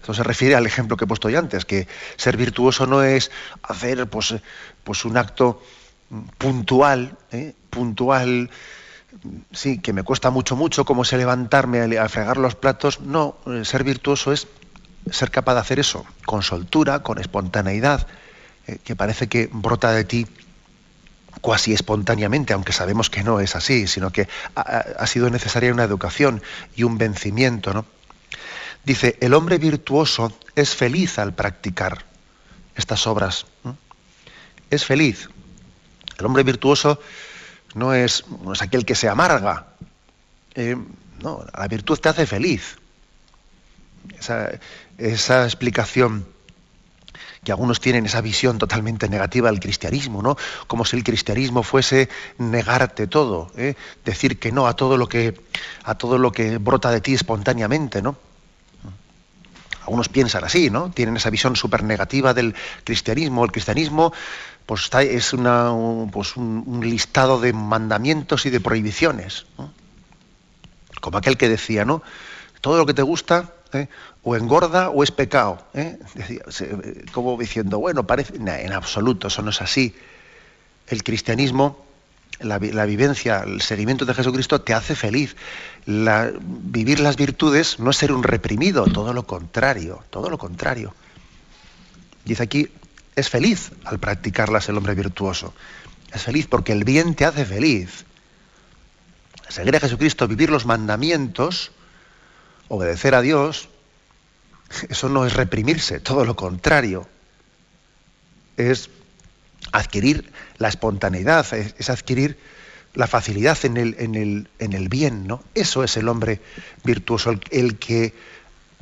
Esto 0.00 0.14
se 0.14 0.22
refiere 0.22 0.54
al 0.54 0.66
ejemplo 0.66 0.96
que 0.96 1.04
he 1.04 1.08
puesto 1.08 1.28
ya 1.28 1.40
antes, 1.40 1.64
que 1.64 1.88
ser 2.16 2.36
virtuoso 2.36 2.86
no 2.86 3.02
es 3.02 3.30
hacer 3.62 4.06
pues, 4.06 4.36
pues 4.84 5.04
un 5.04 5.16
acto 5.16 5.62
puntual, 6.38 7.18
¿eh? 7.32 7.54
puntual, 7.70 8.48
sí, 9.52 9.78
que 9.78 9.92
me 9.92 10.02
cuesta 10.02 10.30
mucho, 10.30 10.56
mucho, 10.56 10.84
como 10.84 11.04
se 11.04 11.16
levantarme 11.16 11.98
a 11.98 12.08
fregar 12.08 12.36
los 12.36 12.54
platos. 12.54 13.00
No, 13.00 13.36
ser 13.62 13.84
virtuoso 13.84 14.32
es 14.32 14.48
ser 15.10 15.30
capaz 15.30 15.54
de 15.54 15.60
hacer 15.60 15.78
eso, 15.78 16.04
con 16.24 16.42
soltura, 16.42 17.02
con 17.02 17.18
espontaneidad, 17.18 18.06
eh, 18.66 18.78
que 18.82 18.96
parece 18.96 19.28
que 19.28 19.48
brota 19.52 19.92
de 19.92 20.04
ti 20.04 20.26
cuasi 21.40 21.72
espontáneamente, 21.72 22.52
aunque 22.52 22.72
sabemos 22.72 23.10
que 23.10 23.22
no 23.22 23.40
es 23.40 23.56
así, 23.56 23.86
sino 23.86 24.10
que 24.10 24.28
ha, 24.54 25.06
sido 25.06 25.30
necesaria 25.30 25.72
una 25.72 25.84
educación 25.84 26.42
y 26.74 26.82
un 26.82 26.98
vencimiento. 26.98 27.72
¿no? 27.72 27.84
Dice, 28.84 29.16
el 29.20 29.34
hombre 29.34 29.58
virtuoso 29.58 30.36
es 30.54 30.74
feliz 30.74 31.18
al 31.18 31.34
practicar 31.34 32.04
estas 32.74 33.06
obras. 33.06 33.46
Es 34.70 34.84
feliz. 34.84 35.28
El 36.18 36.26
hombre 36.26 36.42
virtuoso 36.42 37.00
no 37.76 37.92
es, 37.92 38.24
aquel 38.60 38.84
que 38.84 38.94
se 38.94 39.08
amarga. 39.08 39.66
Eh, 40.54 40.76
no, 41.22 41.44
la 41.56 41.68
virtud 41.68 41.98
te 41.98 42.08
hace 42.08 42.26
feliz. 42.26 42.76
Esa, 44.98 45.44
explicación 45.44 46.26
que 47.44 47.52
algunos 47.52 47.78
tienen 47.78 48.06
esa 48.06 48.22
visión 48.22 48.58
totalmente 48.58 49.08
negativa 49.08 49.50
del 49.50 49.60
cristianismo, 49.60 50.22
¿no? 50.22 50.36
Como 50.66 50.84
si 50.84 50.96
el 50.96 51.04
cristianismo 51.04 51.62
fuese 51.62 52.08
negarte 52.38 53.06
todo, 53.06 53.52
¿eh? 53.56 53.74
decir 54.04 54.38
que 54.38 54.50
no 54.50 54.66
a 54.66 54.74
todo 54.74 54.96
lo 54.96 55.08
que 55.08 55.38
a 55.84 55.94
todo 55.94 56.18
lo 56.18 56.32
que 56.32 56.58
brota 56.58 56.90
de 56.90 57.00
ti 57.00 57.14
espontáneamente, 57.14 58.00
¿no? 58.02 58.16
Algunos 59.82 60.08
piensan 60.08 60.42
así, 60.42 60.70
¿no? 60.70 60.90
Tienen 60.90 61.16
esa 61.16 61.30
visión 61.30 61.54
súper 61.54 61.84
negativa 61.84 62.34
del 62.34 62.56
cristianismo. 62.82 63.44
El 63.44 63.52
cristianismo 63.52 64.12
pues, 64.66 64.90
es 64.92 65.34
pues, 66.12 66.36
un, 66.36 66.80
listado 66.82 67.40
de 67.40 67.52
mandamientos 67.52 68.46
y 68.46 68.50
de 68.50 68.60
prohibiciones. 68.60 69.46
Como 71.00 71.18
aquel 71.18 71.36
que 71.36 71.48
decía, 71.48 71.84
¿no? 71.84 72.02
Todo 72.60 72.76
lo 72.78 72.86
que 72.86 72.94
te 72.94 73.02
gusta, 73.02 73.52
¿eh? 73.72 73.88
o 74.24 74.34
engorda 74.34 74.90
o 74.90 75.04
es 75.04 75.12
pecado. 75.12 75.64
¿eh? 75.74 75.98
como 77.12 77.38
diciendo, 77.38 77.78
bueno, 77.78 78.06
parece. 78.06 78.34
en 78.36 78.72
absoluto, 78.72 79.28
eso 79.28 79.42
no 79.42 79.50
es 79.50 79.62
así. 79.62 79.94
El 80.88 81.04
cristianismo, 81.04 81.84
la, 82.40 82.58
vivencia, 82.58 83.44
el 83.46 83.60
seguimiento 83.60 84.04
de 84.04 84.14
Jesucristo 84.14 84.60
te 84.60 84.74
hace 84.74 84.96
feliz. 84.96 85.36
vivir 85.86 87.00
las 87.00 87.16
virtudes 87.16 87.78
no 87.78 87.90
es 87.90 87.96
ser 87.96 88.10
un 88.10 88.24
reprimido, 88.24 88.84
todo 88.86 89.12
lo 89.12 89.26
contrario, 89.26 90.02
todo 90.10 90.28
lo 90.28 90.38
contrario. 90.38 90.92
Dice 92.24 92.42
aquí, 92.42 92.68
es 93.16 93.30
feliz 93.30 93.72
al 93.84 93.98
practicarlas 93.98 94.68
el 94.68 94.76
hombre 94.76 94.94
virtuoso. 94.94 95.54
Es 96.12 96.22
feliz 96.22 96.46
porque 96.46 96.72
el 96.72 96.84
bien 96.84 97.14
te 97.14 97.24
hace 97.24 97.44
feliz. 97.44 98.04
Seguir 99.48 99.74
a 99.74 99.80
Jesucristo, 99.80 100.28
vivir 100.28 100.50
los 100.50 100.66
mandamientos, 100.66 101.72
obedecer 102.68 103.14
a 103.14 103.22
Dios, 103.22 103.68
eso 104.88 105.08
no 105.08 105.24
es 105.24 105.34
reprimirse, 105.34 106.00
todo 106.00 106.24
lo 106.24 106.36
contrario. 106.36 107.08
Es 108.56 108.90
adquirir 109.72 110.32
la 110.58 110.68
espontaneidad, 110.68 111.52
es, 111.54 111.90
adquirir 111.90 112.38
la 112.94 113.06
facilidad 113.06 113.58
en 113.64 113.76
el, 113.76 113.96
en, 113.98 114.14
el, 114.14 114.48
en 114.58 114.72
el, 114.72 114.88
bien, 114.88 115.26
¿no? 115.26 115.42
Eso 115.54 115.84
es 115.84 115.96
el 115.96 116.08
hombre 116.08 116.40
virtuoso, 116.84 117.34
el, 117.50 117.78
que 117.78 118.14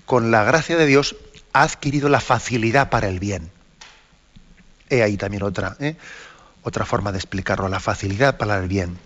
con 0.06 0.30
la 0.30 0.44
gracia 0.44 0.76
de 0.76 0.86
Dios 0.86 1.16
ha 1.52 1.62
adquirido 1.62 2.08
la 2.08 2.20
facilidad 2.20 2.90
para 2.90 3.08
el 3.08 3.18
bien. 3.20 3.50
He 4.94 5.02
ahí 5.02 5.16
también 5.16 5.42
otra, 5.42 5.76
¿eh? 5.80 5.96
otra 6.62 6.84
forma 6.84 7.12
de 7.12 7.18
explicarlo, 7.18 7.68
la 7.68 7.80
facilidad 7.80 8.36
para 8.36 8.58
el 8.58 8.68
bien. 8.68 8.98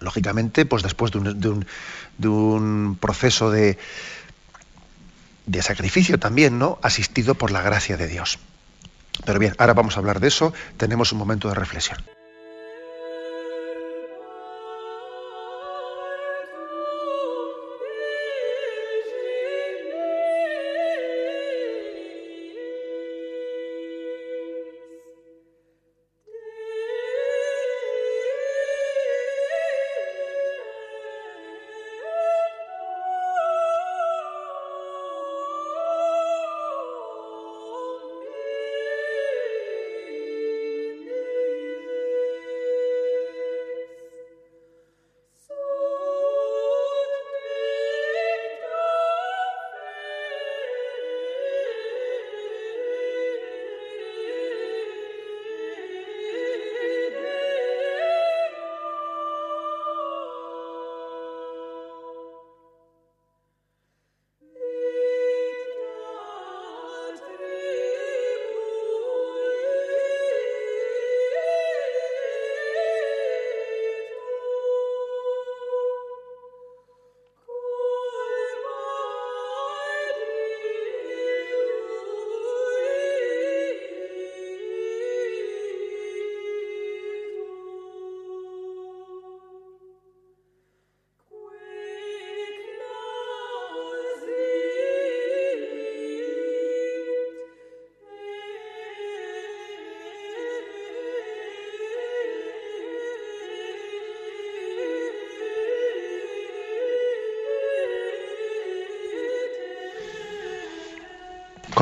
Lógicamente, 0.00 0.64
pues 0.64 0.82
después 0.82 1.12
de 1.12 2.28
un, 2.28 2.98
proceso 3.00 3.50
de, 3.50 3.78
de 5.46 5.62
sacrificio 5.62 6.18
también, 6.18 6.58
¿no? 6.58 6.78
Asistido 6.82 7.34
por 7.34 7.50
la 7.50 7.62
gracia 7.62 7.96
de 7.96 8.06
Dios. 8.06 8.38
Pero 9.24 9.38
bien, 9.38 9.54
ahora 9.58 9.74
vamos 9.74 9.96
a 9.96 10.00
hablar 10.00 10.20
de 10.20 10.28
eso, 10.28 10.52
tenemos 10.76 11.12
un 11.12 11.18
momento 11.18 11.48
de 11.48 11.54
reflexión. 11.54 11.98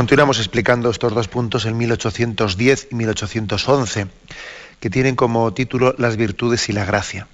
Continuamos 0.00 0.38
explicando 0.38 0.88
estos 0.88 1.12
dos 1.12 1.28
puntos 1.28 1.66
en 1.66 1.76
1810 1.76 2.88
y 2.90 2.94
1811, 2.94 4.06
que 4.80 4.88
tienen 4.88 5.14
como 5.14 5.52
título 5.52 5.94
Las 5.98 6.16
virtudes 6.16 6.70
y 6.70 6.72
la 6.72 6.86
gracia. 6.86 7.28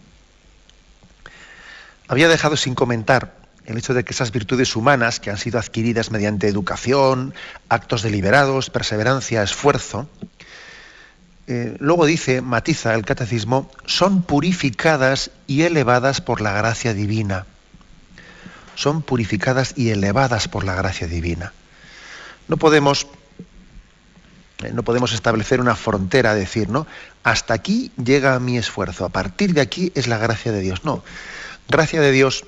Había 2.08 2.26
dejado 2.26 2.56
sin 2.56 2.74
comentar 2.74 3.36
el 3.66 3.78
hecho 3.78 3.94
de 3.94 4.02
que 4.02 4.12
esas 4.12 4.32
virtudes 4.32 4.74
humanas 4.74 5.20
que 5.20 5.30
han 5.30 5.38
sido 5.38 5.60
adquiridas 5.60 6.10
mediante 6.10 6.48
educación, 6.48 7.34
actos 7.68 8.02
deliberados, 8.02 8.68
perseverancia, 8.68 9.44
esfuerzo, 9.44 10.08
eh, 11.46 11.76
luego 11.78 12.04
dice, 12.04 12.40
matiza 12.40 12.96
el 12.96 13.04
catecismo, 13.04 13.70
son 13.84 14.22
purificadas 14.22 15.30
y 15.46 15.62
elevadas 15.62 16.20
por 16.20 16.40
la 16.40 16.52
gracia 16.52 16.94
divina. 16.94 17.46
Son 18.74 19.02
purificadas 19.02 19.74
y 19.76 19.90
elevadas 19.90 20.48
por 20.48 20.64
la 20.64 20.74
gracia 20.74 21.06
divina. 21.06 21.52
No 22.48 22.56
podemos, 22.56 23.06
eh, 24.62 24.70
no 24.72 24.82
podemos 24.82 25.12
establecer 25.12 25.60
una 25.60 25.76
frontera, 25.76 26.34
decir, 26.34 26.68
¿no? 26.68 26.86
Hasta 27.22 27.54
aquí 27.54 27.92
llega 28.02 28.38
mi 28.38 28.56
esfuerzo, 28.58 29.04
a 29.04 29.08
partir 29.08 29.52
de 29.54 29.60
aquí 29.60 29.92
es 29.94 30.06
la 30.06 30.18
gracia 30.18 30.52
de 30.52 30.60
Dios. 30.60 30.84
No, 30.84 31.02
gracia 31.68 32.00
de 32.00 32.12
Dios 32.12 32.44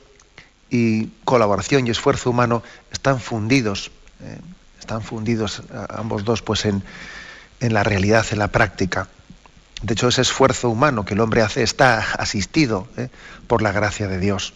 y 0.70 1.06
colaboración 1.24 1.86
y 1.86 1.90
esfuerzo 1.90 2.30
humano 2.30 2.62
están 2.92 3.20
fundidos, 3.20 3.90
eh, 4.22 4.38
están 4.78 5.02
fundidos 5.02 5.62
ambos 5.88 6.24
dos 6.24 6.42
pues 6.42 6.64
en, 6.64 6.82
en 7.60 7.74
la 7.74 7.82
realidad, 7.82 8.26
en 8.30 8.38
la 8.38 8.48
práctica. 8.48 9.08
De 9.82 9.92
hecho, 9.92 10.08
ese 10.08 10.22
esfuerzo 10.22 10.70
humano 10.70 11.04
que 11.04 11.14
el 11.14 11.20
hombre 11.20 11.42
hace 11.42 11.62
está 11.62 11.98
asistido 11.98 12.88
eh, 12.96 13.08
por 13.46 13.62
la 13.62 13.72
gracia 13.72 14.08
de 14.08 14.18
Dios. 14.18 14.54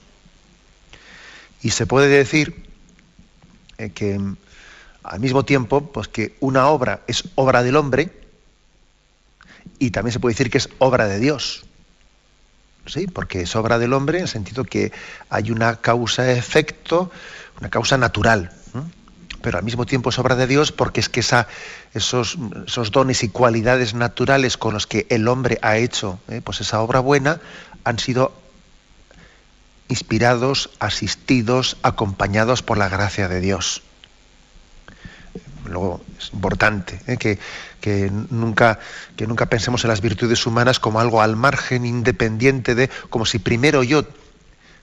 Y 1.63 1.71
se 1.71 1.87
puede 1.87 2.09
decir 2.09 2.69
que 3.95 4.21
al 5.03 5.21
mismo 5.21 5.45
tiempo, 5.45 5.81
pues 5.93 6.09
que 6.09 6.37
una 6.41 6.69
obra 6.69 7.01
es 7.07 7.25
obra 7.35 7.62
del 7.62 7.77
hombre 7.77 8.11
y 9.79 9.91
también 9.91 10.12
se 10.12 10.21
puede 10.21 10.35
decir 10.35 10.51
que 10.51 10.59
es 10.59 10.69
obra 10.79 11.07
de 11.07 11.19
Dios. 11.19 11.65
¿Sí? 12.87 13.07
Porque 13.07 13.43
es 13.43 13.55
obra 13.55 13.79
del 13.79 13.93
hombre 13.93 14.19
en 14.19 14.25
el 14.25 14.29
sentido 14.29 14.65
que 14.65 14.93
hay 15.31 15.51
una 15.51 15.77
causa-efecto, 15.77 17.11
una 17.61 17.71
causa 17.71 17.97
natural. 17.97 18.53
Pero 19.41 19.59
al 19.59 19.65
mismo 19.65 19.87
tiempo 19.87 20.11
es 20.11 20.19
obra 20.21 20.37
de 20.37 20.47
Dios 20.47 20.71
porque 20.71 21.01
es 21.01 21.09
que 21.09 21.21
esa, 21.21 21.49
esos, 21.95 22.38
dones 22.93 23.25
y 23.25 23.29
cualidades 23.29 23.93
naturales 23.93 24.57
con 24.57 24.73
los 24.73 24.87
que 24.87 25.07
el 25.11 25.27
hombre 25.27 25.59
ha 25.62 25.79
hecho 25.79 26.21
¿eh? 26.29 26.41
pues 26.45 26.61
esa 26.61 26.81
obra 26.81 27.01
buena 27.01 27.41
han 27.83 27.99
sido 27.99 28.33
inspirados, 29.88 30.71
asistidos, 30.79 31.77
acompañados 31.83 32.62
por 32.62 32.79
la 32.79 32.88
gracia 32.88 33.27
de 33.27 33.41
Dios 33.41 33.83
luego 35.66 36.01
es 36.18 36.33
importante 36.33 37.01
¿eh? 37.07 37.16
que, 37.16 38.11
nunca, 38.31 38.79
que 39.16 39.27
nunca 39.27 39.46
pensemos 39.46 39.85
en 39.85 39.90
las 39.90 40.01
virtudes 40.01 40.46
humanas 40.46 40.79
como 40.79 41.01
algo 41.01 41.22
al 41.22 41.37
margen, 41.37 41.85
independiente 41.85 42.75
de, 42.75 42.88
como 43.11 43.27
si 43.27 43.38
primero 43.38 43.83
yo, 43.83 44.05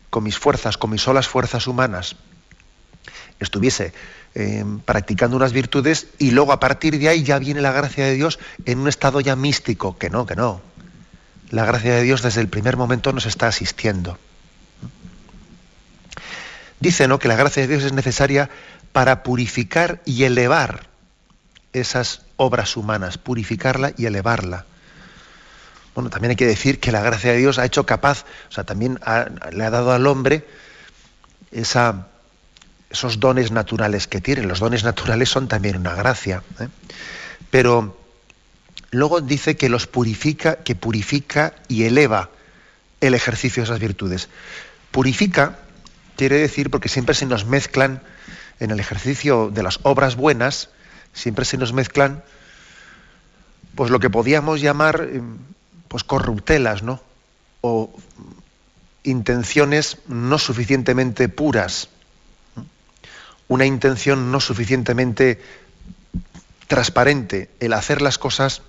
con 0.10 0.24
mis 0.24 0.38
fuerzas, 0.38 0.78
con 0.78 0.92
mis 0.92 1.02
solas 1.02 1.28
fuerzas 1.28 1.68
humanas, 1.68 2.16
estuviese 3.40 3.94
eh, 4.36 4.64
practicando 4.86 5.36
unas 5.36 5.54
virtudes 5.54 6.08
y 6.18 6.32
luego 6.32 6.52
a 6.52 6.60
partir 6.60 7.00
de 7.00 7.10
ahí 7.10 7.24
ya 7.24 7.40
viene 7.40 7.62
la 7.62 7.72
gracia 7.72 8.06
de 8.06 8.16
Dios 8.16 8.40
en 8.66 8.80
un 8.80 8.88
estado 8.88 9.22
ya 9.22 9.36
místico, 9.36 9.98
que 9.98 10.10
no, 10.10 10.26
que 10.26 10.36
no. 10.36 10.62
La 11.50 11.66
gracia 11.66 11.96
de 11.96 12.04
Dios 12.04 12.22
desde 12.22 12.42
el 12.42 12.48
primer 12.48 12.78
momento 12.78 13.12
nos 13.12 13.26
está 13.26 13.48
asistiendo. 13.48 14.18
Dice 16.80 17.08
¿no? 17.08 17.20
que 17.20 17.28
la 17.28 17.36
gracia 17.36 17.64
de 17.64 17.68
Dios 17.68 17.84
es 17.84 17.94
necesaria 17.94 18.50
para 18.92 19.24
purificar 19.24 20.02
y 20.06 20.24
elevar 20.24 20.88
esas 21.74 22.22
obras 22.38 22.78
humanas, 22.78 23.18
purificarla 23.18 23.94
y 23.98 24.06
elevarla. 24.06 24.66
Bueno, 25.94 26.10
también 26.10 26.32
hay 26.32 26.36
que 26.36 26.46
decir 26.46 26.80
que 26.80 26.92
la 26.92 27.02
gracia 27.02 27.32
de 27.32 27.38
Dios 27.38 27.60
ha 27.60 27.66
hecho 27.66 27.86
capaz, 27.86 28.26
o 28.50 28.52
sea, 28.52 28.64
también 28.64 29.00
le 29.52 29.64
ha 29.64 29.70
dado 29.70 29.92
al 29.92 30.08
hombre 30.08 30.48
esos 31.52 33.20
dones 33.20 33.52
naturales 33.52 34.08
que 34.08 34.22
tiene. 34.22 34.44
Los 34.44 34.60
dones 34.60 34.84
naturales 34.84 35.30
son 35.30 35.48
también 35.48 35.78
una 35.78 35.96
gracia. 35.96 36.44
¿eh? 36.60 36.68
Pero 37.50 37.98
luego 38.92 39.22
dice 39.22 39.58
que 39.58 39.70
los 39.70 39.88
purifica, 39.88 40.58
que 40.58 40.76
purifica 40.76 41.54
y 41.68 41.84
eleva 41.84 42.30
el 43.02 43.14
ejercicio 43.14 43.62
de 43.62 43.66
esas 43.66 43.80
virtudes. 43.80 44.30
Purifica 44.92 45.60
quiere 46.16 46.38
decir 46.38 46.70
porque 46.70 46.90
siempre 46.90 47.16
se 47.16 47.26
nos 47.26 47.46
mezclan 47.46 48.02
en 48.60 48.72
el 48.72 48.80
ejercicio 48.80 49.50
de 49.50 49.64
las 49.64 49.80
obras 49.84 50.16
buenas, 50.16 50.70
siempre 51.14 51.46
se 51.46 51.58
nos 51.58 51.74
mezclan 51.74 52.24
pues 53.76 53.92
lo 53.92 54.00
que 54.00 54.10
podíamos 54.10 54.62
llamar 54.62 55.08
em, 55.12 55.38
pues 55.88 56.04
corruptelas, 56.04 56.84
¿no? 56.84 57.02
O 57.62 57.92
intenciones 59.04 59.98
no 60.08 60.38
suficientemente 60.38 61.30
puras, 61.30 61.90
una 63.48 63.66
intención 63.66 64.32
no 64.32 64.40
suficientemente 64.40 65.42
transparente, 66.68 67.50
el 67.60 67.74
hacer 67.74 68.02
las 68.02 68.18
cosas, 68.18 68.62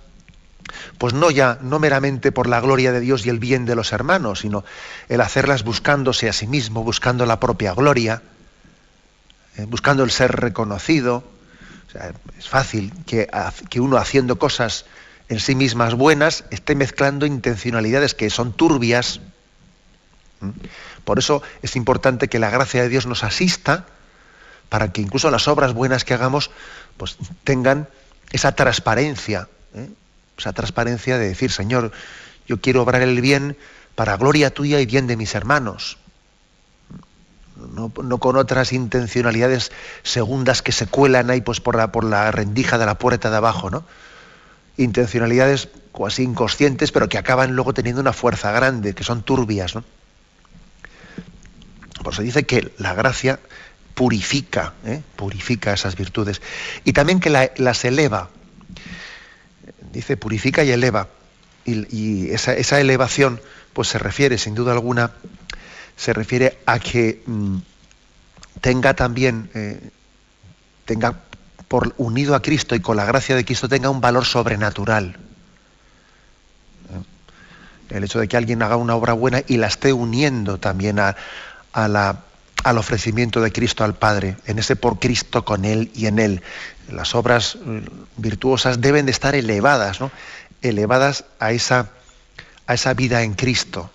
pues 0.99 1.13
no 1.13 1.31
ya, 1.31 1.59
no 1.61 1.79
meramente 1.79 2.33
por 2.33 2.49
la 2.49 2.61
gloria 2.61 2.93
de 2.93 3.01
Dios 3.01 3.27
y 3.27 3.29
el 3.29 3.39
bien 3.39 3.67
de 3.67 3.75
los 3.75 3.93
hermanos, 3.93 4.41
sino 4.41 4.65
el 5.09 5.21
hacerlas 5.21 5.65
buscándose 5.65 6.29
a 6.29 6.33
sí 6.33 6.47
mismo, 6.47 6.83
buscando 6.85 7.27
la 7.27 7.41
propia 7.41 7.75
gloria, 7.75 8.23
eh, 9.61 9.67
buscando 9.69 10.05
el 10.05 10.11
ser 10.11 10.33
reconocido. 10.33 11.23
es 12.39 12.49
fácil 12.49 12.93
que, 13.05 13.29
uno 13.77 13.97
haciendo 13.97 14.39
cosas 14.39 14.87
en 15.29 15.41
sí 15.41 15.55
mismas 15.55 15.95
buenas 15.95 16.45
esté 16.51 16.75
mezclando 16.75 17.27
intencionalidades 17.27 18.15
que 18.15 18.31
son 18.31 18.53
turbias, 18.53 19.21
por 21.05 21.19
eso 21.19 21.43
es 21.63 21.77
importante 21.77 22.29
que 22.29 22.39
la 22.39 22.51
gracia 22.51 22.83
de 22.83 22.89
Dios 22.89 23.07
nos 23.07 23.25
asista 23.25 23.87
para 24.69 24.93
que 24.93 25.03
incluso 25.03 25.31
las 25.31 25.49
obras 25.49 25.75
buenas 25.75 26.05
que 26.05 26.15
hagamos 26.15 26.51
pues, 26.97 27.19
tengan 27.45 27.89
esa 28.33 28.53
transparencia, 28.53 29.49
¿eh? 29.75 29.91
esa 30.39 30.53
transparencia 30.53 31.19
de 31.19 31.29
decir, 31.29 31.51
Señor, 31.51 31.93
yo 32.47 32.61
quiero 32.61 32.83
obrar 32.83 33.03
el 33.03 33.21
bien 33.21 33.57
para 33.95 34.17
gloria 34.17 34.55
tuya 34.55 34.81
y 34.81 34.87
bien 34.87 35.07
de 35.07 35.17
mis 35.17 35.35
hermanos. 35.35 35.99
No, 37.75 37.91
con 37.91 38.37
otras 38.37 38.73
intencionalidades 38.73 39.73
segundas 40.03 40.63
que 40.63 40.73
se 40.73 40.87
cuelan 40.87 41.31
ahí 41.31 41.41
pues, 41.41 41.61
por, 41.61 41.77
la, 41.77 41.93
por 41.93 42.05
la 42.05 42.31
rendija 42.31 42.79
de 42.79 42.87
la 42.87 42.97
puerta 42.97 43.31
de 43.31 43.37
abajo, 43.37 43.71
¿no? 43.71 43.85
Intencionalidades 44.77 45.69
casi 45.97 46.23
inconscientes, 46.23 46.93
pero 46.93 47.09
que 47.09 47.19
acaban 47.19 47.55
luego 47.55 47.75
teniendo 47.75 48.01
una 48.01 48.13
fuerza 48.13 48.53
grande, 48.53 48.95
que 48.95 49.05
son 49.05 49.23
turbias, 49.23 49.75
¿no? 49.75 49.85
Por 52.03 52.15
eso 52.15 52.23
dice 52.23 52.45
que 52.45 52.73
la 52.79 52.95
gracia 52.95 53.39
purifica, 53.95 54.73
¿eh? 54.87 55.03
purifica 55.17 55.75
esas 55.75 55.97
virtudes. 55.97 56.41
Y 56.85 56.95
también 56.95 57.21
que 57.21 57.29
las 57.29 57.85
eleva. 57.85 58.31
Dice 59.93 60.17
purifica 60.17 60.65
y 60.65 60.71
eleva. 60.71 61.09
Y, 61.67 62.31
esa, 62.31 62.81
elevación, 62.81 63.41
pues 63.75 63.89
se 63.89 63.99
refiere, 63.99 64.39
sin 64.39 64.55
duda 64.55 64.73
alguna, 64.73 65.13
se 66.01 66.15
refiere 66.15 66.59
a 66.65 66.79
que 66.79 67.23
mm, 67.27 67.57
tenga 68.63 68.95
también, 68.95 69.51
eh, 69.53 69.91
tenga 70.87 71.15
unido 71.99 72.35
a 72.35 72.41
Cristo 72.41 72.75
y 72.75 72.81
con 72.81 72.97
la 72.97 73.05
gracia 73.05 73.37
de 73.37 73.45
Cristo 73.45 73.69
tenga 73.69 73.91
un 73.91 74.01
valor 74.01 74.25
sobrenatural. 74.25 75.19
El 77.91 78.05
hecho 78.05 78.19
de 78.19 78.29
que 78.29 78.37
alguien 78.39 78.63
haga 78.63 78.77
una 78.77 78.95
obra 78.95 79.13
buena 79.13 79.43
y 79.47 79.59
la 79.59 79.67
esté 79.67 79.93
uniendo 79.93 80.59
también 80.59 80.99
a, 80.99 81.17
al 81.75 82.79
ofrecimiento 82.79 83.43
de 83.43 83.53
Cristo 83.53 83.85
al 83.85 83.95
Padre, 83.95 84.37
en 84.47 84.59
ese 84.59 84.77
por 84.77 84.99
Cristo 85.01 85.45
con 85.45 85.67
Él 85.67 85.91
y 85.95 86.07
en 86.07 86.19
Él. 86.19 86.43
Las 86.91 87.15
obras 87.15 87.59
mm, 87.63 87.81
virtuosas 88.17 88.81
deben 88.81 89.05
de 89.05 89.13
estar 89.13 89.35
elevadas, 89.35 90.01
¿no? 90.01 90.11
elevadas 90.63 91.27
a 91.41 91.53
esa, 91.53 91.91
a 92.67 92.73
esa 92.73 92.95
vida 92.95 93.23
en 93.23 93.35
Cristo. 93.35 93.91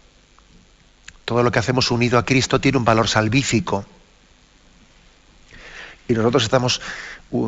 Todo 1.26 1.44
lo 1.44 1.52
que 1.52 1.60
hacemos 1.60 1.92
unido 1.92 2.18
a 2.18 2.26
Cristo 2.26 2.62
tiene 2.62 2.78
un 2.78 2.86
valor 2.86 3.08
salvífico. 3.08 3.86
Y 6.08 6.14
nosotros 6.14 6.44
estamos, 6.44 6.82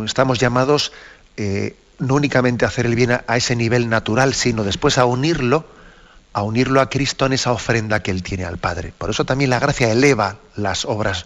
estamos 0.06 0.40
llamados 0.40 0.92
eh, 1.38 1.76
no 2.00 2.16
únicamente 2.16 2.66
a 2.66 2.70
hacer 2.70 2.86
el 2.86 2.96
bien 2.96 3.12
a 3.12 3.38
ese 3.38 3.56
nivel 3.56 3.90
natural, 3.90 4.34
sino 4.34 4.64
después 4.64 4.98
a 4.98 5.06
unirlo 5.06 5.66
a 6.38 6.44
unirlo 6.44 6.82
a 6.82 6.90
Cristo 6.90 7.26
en 7.26 7.34
esa 7.34 7.52
ofrenda 7.52 8.04
que 8.04 8.12
Él 8.12 8.22
tiene 8.22 8.46
al 8.46 8.60
Padre. 8.60 8.94
Por 8.96 9.10
eso 9.10 9.26
también 9.26 9.50
la 9.50 9.58
gracia 9.58 9.92
eleva 9.92 10.38
las 10.56 10.86
obras, 10.86 11.26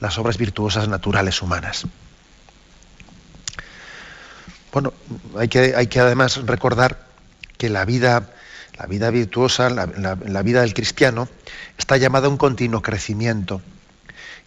las 0.00 0.18
obras 0.18 0.36
virtuosas 0.36 0.86
naturales 0.86 1.40
humanas. 1.40 1.86
Bueno, 4.70 4.92
hay 5.38 5.48
que, 5.48 5.74
hay 5.74 5.86
que 5.86 6.00
además 6.00 6.36
recordar 6.44 7.06
que 7.56 7.70
la 7.70 7.86
vida, 7.86 8.34
la 8.80 8.86
vida 8.86 9.10
virtuosa, 9.10 9.70
la, 9.70 10.42
vida 10.42 10.62
del 10.62 10.74
cristiano, 10.74 11.28
está 11.78 11.96
llamada 11.96 12.26
a 12.26 12.30
un 12.30 12.36
continuo 12.36 12.82
crecimiento. 12.82 13.60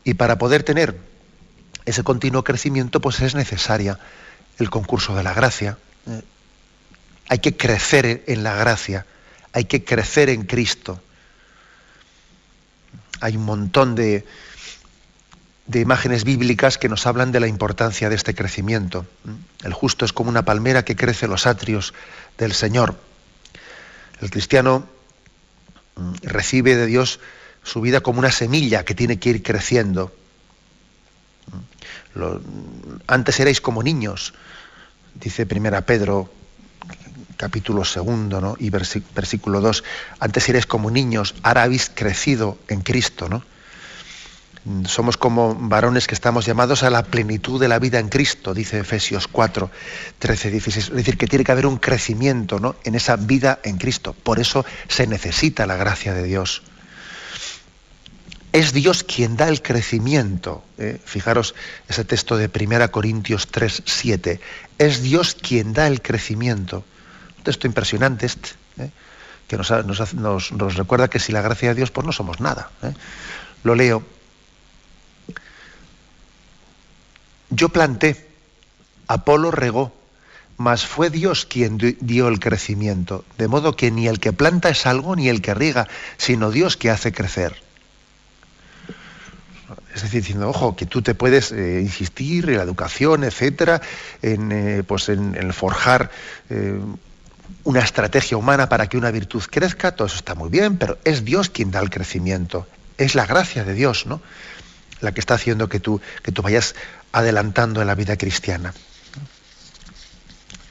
Y 0.03 0.15
para 0.15 0.37
poder 0.37 0.63
tener 0.63 0.97
ese 1.85 2.03
continuo 2.03 2.43
crecimiento, 2.43 2.99
pues 2.99 3.19
es 3.21 3.35
necesaria 3.35 3.99
el 4.59 4.69
concurso 4.69 5.15
de 5.15 5.23
la 5.23 5.33
gracia. 5.33 5.77
Hay 7.29 7.39
que 7.39 7.55
crecer 7.55 8.23
en 8.27 8.43
la 8.43 8.55
gracia 8.55 9.05
hay 9.53 9.65
que 9.65 9.85
crecer 9.85 10.29
en 10.29 10.43
Cristo. 10.43 10.99
Hay 13.21 13.37
un 13.37 13.45
montón 13.45 13.95
de, 13.95 14.25
de 15.67 15.79
imágenes 15.79 16.23
bíblicas 16.25 16.77
que 16.77 16.89
nos 16.89 17.05
hablan 17.05 17.31
de 17.31 17.39
la 17.39 17.47
importancia 17.47 18.09
de 18.09 18.15
este 18.15 18.33
crecimiento. 18.33 19.05
El 19.63 19.73
justo 19.73 20.05
es 20.05 20.11
como 20.11 20.29
una 20.29 20.43
palmera 20.43 20.83
que 20.83 20.95
crece 20.95 21.25
en 21.25 21.31
los 21.31 21.45
atrios 21.45 21.93
del 22.37 22.53
Señor. 22.53 22.97
El 24.23 24.31
cristiano 24.31 24.87
mm, 25.97 26.13
recibe 26.23 26.77
de 26.77 26.85
Dios 26.85 27.19
su 27.61 27.81
vida 27.81 27.99
como 27.99 28.19
una 28.19 28.31
semilla 28.31 28.85
que 28.85 28.95
tiene 28.95 29.19
que 29.19 29.31
ir 29.31 29.43
creciendo. 29.43 30.13
antes 33.07 33.39
erais 33.39 33.59
como 33.59 33.83
niños, 33.83 34.33
dice 35.13 35.45
primera 35.45 35.81
Pedro 35.81 36.31
capítulo 37.35 37.83
segundo 37.83 38.39
¿no? 38.39 38.55
y 38.57 38.69
versículo 38.69 39.59
2, 39.59 39.83
antes 40.19 40.47
eres 40.47 40.65
como 40.65 40.89
niños, 40.89 41.35
ahora 41.43 41.63
habéis 41.63 41.91
crecido 41.93 42.57
en 42.69 42.79
Cristo, 42.79 43.27
¿no? 43.27 43.43
Somos 44.85 45.17
como 45.17 45.55
varones 45.55 46.07
que 46.07 46.15
estamos 46.15 46.45
llamados 46.45 46.83
a 46.83 46.89
la 46.89 47.03
plenitud 47.03 47.59
de 47.59 47.67
la 47.67 47.79
vida 47.79 47.99
en 47.99 48.09
Cristo, 48.09 48.53
dice 48.53 48.79
Efesios 48.79 49.27
4, 49.27 49.69
13, 50.19 50.51
16. 50.51 50.87
Es 50.89 50.93
decir, 50.93 51.17
que 51.17 51.27
tiene 51.27 51.43
que 51.43 51.51
haber 51.51 51.65
un 51.65 51.77
crecimiento 51.77 52.59
¿no? 52.59 52.75
en 52.83 52.95
esa 52.95 53.17
vida 53.17 53.59
en 53.63 53.77
Cristo. 53.77 54.13
Por 54.13 54.39
eso 54.39 54.65
se 54.87 55.05
necesita 55.05 55.65
la 55.65 55.75
gracia 55.75 56.13
de 56.13 56.23
Dios. 56.23 56.63
Es 58.53 58.71
Dios 58.71 59.03
quien 59.03 59.35
da 59.35 59.49
el 59.49 59.61
crecimiento. 59.61 60.63
¿eh? 60.77 60.99
Fijaros 61.03 61.55
ese 61.89 62.05
texto 62.05 62.37
de 62.37 62.49
1 62.53 62.91
Corintios 62.91 63.47
3, 63.47 63.83
7. 63.85 64.39
Es 64.77 65.01
Dios 65.01 65.35
quien 65.35 65.73
da 65.73 65.87
el 65.87 66.01
crecimiento 66.01 66.85
texto 67.43 67.67
impresionante 67.67 68.25
este, 68.25 68.49
¿eh? 68.79 68.89
que 69.47 69.57
nos, 69.57 69.69
recuerda 70.75 71.09
que 71.09 71.19
si 71.19 71.31
la 71.31 71.41
gracia 71.41 71.69
de 71.69 71.75
Dios, 71.75 71.91
pues 71.91 72.07
no 72.07 72.11
somos 72.11 72.39
nada. 72.39 72.71
¿eh? 72.81 72.93
Lo 73.63 73.75
leo. 73.75 74.03
Yo 77.55 77.69
planté, 77.69 78.27
Apolo 79.07 79.51
regó, 79.51 79.93
mas 80.57 80.87
fue 80.87 81.11
Dios 81.11 81.45
quien 81.45 81.77
dio 81.99 82.27
el 82.27 82.39
crecimiento, 82.39 83.25
de 83.37 83.47
modo 83.47 83.75
que 83.75 83.91
ni 83.91 84.07
el 84.07 84.19
que 84.19 84.33
planta 84.33 84.69
es 84.69 84.87
algo, 84.87 85.15
ni 85.15 85.29
el 85.29 85.41
que 85.41 85.53
riega, 85.53 85.87
sino 86.17 86.49
Dios 86.49 86.77
que 86.77 86.89
hace 86.89 87.11
crecer. 87.11 87.55
Es 89.93 90.01
decir, 90.01 90.21
diciendo, 90.21 90.49
ojo, 90.49 90.75
que 90.75 90.87
tú 90.87 91.03
te 91.03 91.13
puedes 91.13 91.51
eh, 91.51 91.79
insistir 91.81 92.49
en 92.49 92.57
la 92.57 92.63
educación, 92.63 93.23
etcétera, 93.23 93.81
en, 94.23 94.83
pues 94.87 95.09
en, 95.09 95.53
forjar 95.53 96.09
una 97.63 97.79
estrategia 97.81 98.37
humana 98.37 98.67
para 98.67 98.87
que 98.87 98.97
una 98.97 99.11
virtud 99.11 99.43
crezca, 99.47 99.95
todo 99.95 100.07
eso 100.07 100.17
está 100.17 100.33
muy 100.33 100.49
bien, 100.49 100.77
pero 100.77 100.97
es 101.03 101.23
Dios 101.23 101.49
quien 101.51 101.69
da 101.69 101.81
el 101.81 101.91
crecimiento, 101.91 102.65
es 102.97 103.13
la 103.13 103.27
gracia 103.27 103.63
de 103.63 103.75
Dios, 103.75 104.07
¿no? 104.07 104.21
la 105.03 105.11
que 105.11 105.19
está 105.19 105.35
haciendo 105.35 105.69
que 105.69 105.79
tú, 105.79 106.01
que 106.23 106.31
tú 106.31 106.41
vayas 106.41 106.75
adelantando 107.13 107.79
en 107.79 107.87
la 107.87 107.95
vida 107.95 108.17
cristiana. 108.17 108.73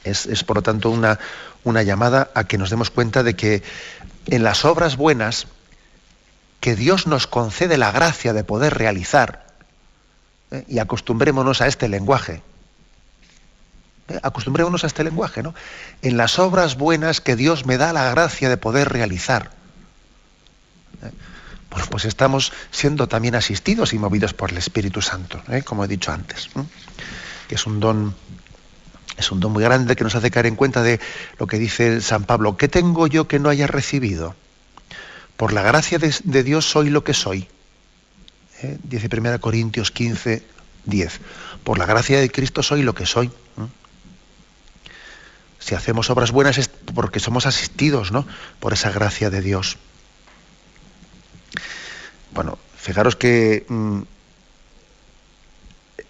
Es, 0.03 0.43
por 0.43 0.57
lo 0.57 0.61
tanto 0.61 0.89
una, 0.89 1.17
una 1.63 1.81
llamada 1.81 2.29
a 2.35 2.43
que 2.43 2.57
nos 2.57 2.69
demos 2.69 2.91
cuenta 2.91 3.23
de 3.23 3.35
que 3.35 3.63
en 4.27 4.43
las 4.43 4.65
obras 4.65 4.97
buenas 4.97 5.47
que 6.59 6.75
Dios 6.75 7.07
nos 7.07 7.25
concede 7.25 7.77
la 7.77 7.91
gracia 7.91 8.33
de 8.33 8.43
poder 8.43 8.73
realizar, 8.73 9.47
¿eh? 10.51 10.65
y 10.67 10.79
acostumbrémonos 10.79 11.61
a 11.61 11.67
este 11.67 11.87
lenguaje, 11.87 12.41
¿eh? 14.09 14.19
acostumbrémonos 14.21 14.83
a 14.83 14.87
este 14.87 15.05
lenguaje, 15.05 15.41
¿no? 15.41 15.55
En 16.01 16.17
las 16.17 16.37
obras 16.39 16.75
buenas 16.75 17.21
que 17.21 17.37
Dios 17.37 17.65
me 17.65 17.77
da 17.77 17.93
la 17.93 18.09
gracia 18.11 18.49
de 18.49 18.57
poder 18.57 18.89
realizar. 18.89 19.51
¿eh? 21.01 21.11
Bueno, 21.73 21.87
pues 21.89 22.05
estamos 22.05 22.53
siendo 22.69 23.07
también 23.07 23.33
asistidos 23.33 23.93
y 23.93 23.97
movidos 23.97 24.35
por 24.35 24.51
el 24.51 24.57
Espíritu 24.57 25.01
Santo, 25.01 25.41
como 25.65 25.83
he 25.83 25.87
dicho 25.87 26.11
antes, 26.11 26.49
que 27.47 27.55
es 27.55 27.65
un 27.65 27.79
don 27.79 28.13
es 29.17 29.31
un 29.31 29.39
don 29.39 29.51
muy 29.51 29.63
grande 29.63 29.95
que 29.95 30.03
nos 30.03 30.13
hace 30.13 30.29
caer 30.29 30.45
en 30.45 30.55
cuenta 30.55 30.83
de 30.83 30.99
lo 31.39 31.47
que 31.47 31.57
dice 31.57 31.99
San 32.01 32.25
Pablo. 32.25 32.57
¿Qué 32.57 32.67
tengo 32.67 33.07
yo 33.07 33.27
que 33.27 33.39
no 33.39 33.49
haya 33.49 33.65
recibido? 33.65 34.35
Por 35.35 35.51
la 35.51 35.63
gracia 35.63 35.97
de, 35.97 36.43
Dios 36.43 36.69
soy 36.69 36.91
lo 36.91 37.03
que 37.03 37.15
soy. 37.15 37.47
¿Eh? 38.61 38.77
Dice 38.83 39.09
1 39.11 39.41
Corintios 39.41 39.89
15, 39.89 40.43
10. 40.85 41.19
Por 41.63 41.79
la 41.79 41.87
gracia 41.87 42.19
de 42.19 42.31
Cristo 42.31 42.61
soy 42.61 42.83
lo 42.83 42.93
que 42.93 43.07
soy. 43.07 43.27
¿eh? 43.27 43.67
Si 45.57 45.73
hacemos 45.73 46.11
obras 46.11 46.31
buenas 46.31 46.59
es 46.59 46.67
porque 46.67 47.19
somos 47.19 47.47
asistidos 47.47 48.11
¿no? 48.11 48.27
por 48.59 48.73
esa 48.73 48.91
gracia 48.91 49.31
de 49.31 49.41
Dios. 49.41 49.77
Bueno, 52.33 52.57
fijaros 52.75 53.15
que 53.15 53.65
mm, 53.67 54.01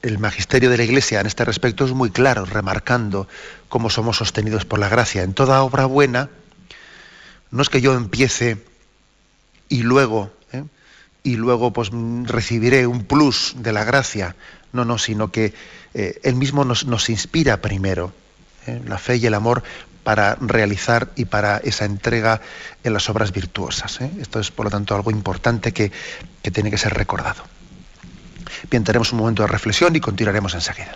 el 0.01 0.19
magisterio 0.19 0.69
de 0.69 0.77
la 0.77 0.83
Iglesia 0.83 1.19
en 1.19 1.27
este 1.27 1.43
respecto 1.43 1.85
es 1.85 1.91
muy 1.91 2.11
claro, 2.11 2.45
remarcando 2.45 3.27
cómo 3.67 3.89
somos 3.89 4.17
sostenidos 4.17 4.65
por 4.65 4.79
la 4.79 4.89
gracia. 4.89 5.23
En 5.23 5.33
toda 5.33 5.63
obra 5.63 5.85
buena, 5.85 6.29
no 7.51 7.61
es 7.61 7.69
que 7.69 7.81
yo 7.81 7.93
empiece 7.93 8.63
y 9.67 9.83
luego, 9.83 10.31
¿eh? 10.53 10.63
y 11.23 11.35
luego 11.35 11.73
pues 11.73 11.89
recibiré 12.23 12.87
un 12.87 13.03
plus 13.03 13.55
de 13.57 13.73
la 13.73 13.83
gracia. 13.83 14.35
No, 14.71 14.85
no, 14.85 14.97
sino 14.97 15.31
que 15.31 15.53
eh, 15.93 16.19
Él 16.23 16.35
mismo 16.35 16.63
nos, 16.63 17.09
inspira 17.09 17.61
primero, 17.61 18.13
¿eh? 18.65 18.81
la 18.85 18.97
fe 18.97 19.17
y 19.17 19.25
el 19.25 19.33
amor 19.33 19.63
para 20.03 20.35
realizar 20.35 21.09
y 21.15 21.25
para 21.25 21.57
esa 21.57 21.85
entrega 21.85 22.41
en 22.83 22.93
las 22.93 23.09
obras 23.09 23.31
virtuosas. 23.31 23.99
Esto 24.19 24.39
es, 24.39 24.51
por 24.51 24.65
lo 24.65 24.71
tanto, 24.71 24.95
algo 24.95 25.11
importante 25.11 25.71
que, 25.71 25.91
que 26.41 26.51
tiene 26.51 26.69
que 26.69 26.77
ser 26.77 26.93
recordado. 26.93 27.43
Bien, 28.69 28.83
tenemos 28.83 29.11
un 29.11 29.19
momento 29.19 29.43
de 29.43 29.47
reflexión 29.47 29.95
y 29.95 29.99
continuaremos 29.99 30.53
enseguida. 30.53 30.95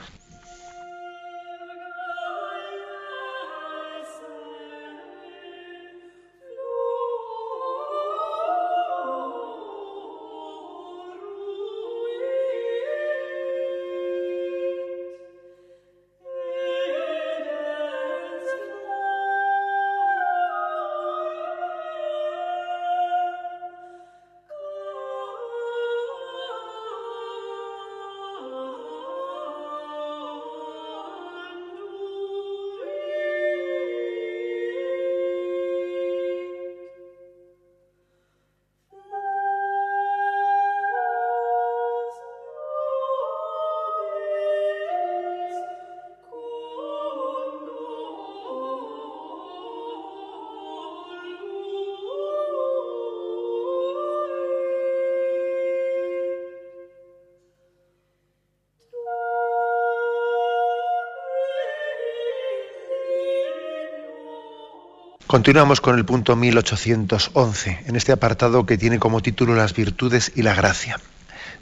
Continuamos 65.28 65.82
con 65.82 65.98
el 65.98 66.06
punto 66.06 66.38
1811, 66.38 67.84
en 67.86 67.98
este 67.98 68.14
apartado 68.14 68.66
que 68.66 68.78
tiene 68.78 68.98
como 68.98 69.22
título 69.22 69.56
Las 69.56 69.74
virtudes 69.74 70.32
y 70.38 70.42
la 70.42 70.56
gracia. 70.56 71.02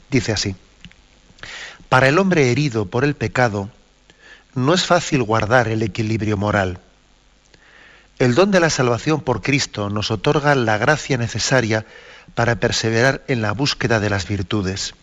Dice 0.08 0.30
así, 0.30 0.54
Para 1.88 2.06
el 2.06 2.20
hombre 2.20 2.52
herido 2.52 2.86
por 2.86 3.02
el 3.02 3.16
pecado, 3.16 3.68
no 4.54 4.72
es 4.72 4.84
fácil 4.84 5.24
guardar 5.24 5.66
el 5.66 5.82
equilibrio 5.82 6.36
moral. 6.36 6.78
El 8.20 8.36
don 8.36 8.52
de 8.52 8.60
la 8.60 8.70
salvación 8.70 9.20
por 9.20 9.42
Cristo 9.42 9.90
nos 9.90 10.12
otorga 10.12 10.54
la 10.54 10.78
gracia 10.78 11.18
necesaria 11.18 11.86
para 12.36 12.60
perseverar 12.60 13.24
en 13.26 13.42
la 13.42 13.50
búsqueda 13.50 13.98
de 13.98 14.10
las 14.10 14.28
virtudes. 14.28 14.94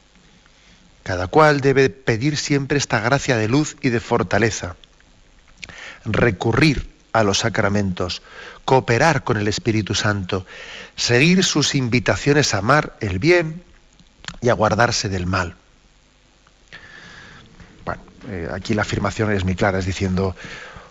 Cada 1.03 1.27
cual 1.27 1.59
debe 1.59 1.89
pedir 1.89 2.37
siempre 2.37 2.77
esta 2.77 3.01
gracia 3.01 3.35
de 3.35 3.49
luz 3.49 3.75
y 3.81 3.89
de 3.89 3.99
fortaleza, 3.99 4.77
recurrir 6.05 6.92
a 7.13 7.23
los 7.23 7.39
sacramentos, 7.39 8.21
cooperar 8.65 9.23
con 9.23 9.37
el 9.37 9.47
Espíritu 9.47 9.95
Santo, 9.95 10.45
seguir 10.95 11.43
sus 11.43 11.75
invitaciones 11.75 12.53
a 12.53 12.57
amar 12.57 12.97
el 12.99 13.19
bien 13.19 13.63
y 14.41 14.49
a 14.49 14.53
guardarse 14.53 15.09
del 15.09 15.27
mal. 15.27 15.55
Bueno, 17.85 18.01
eh, 18.29 18.49
aquí 18.51 18.73
la 18.73 18.81
afirmación 18.81 19.31
es 19.31 19.43
muy 19.43 19.55
clara, 19.55 19.79
es 19.79 19.85
diciendo, 19.85 20.35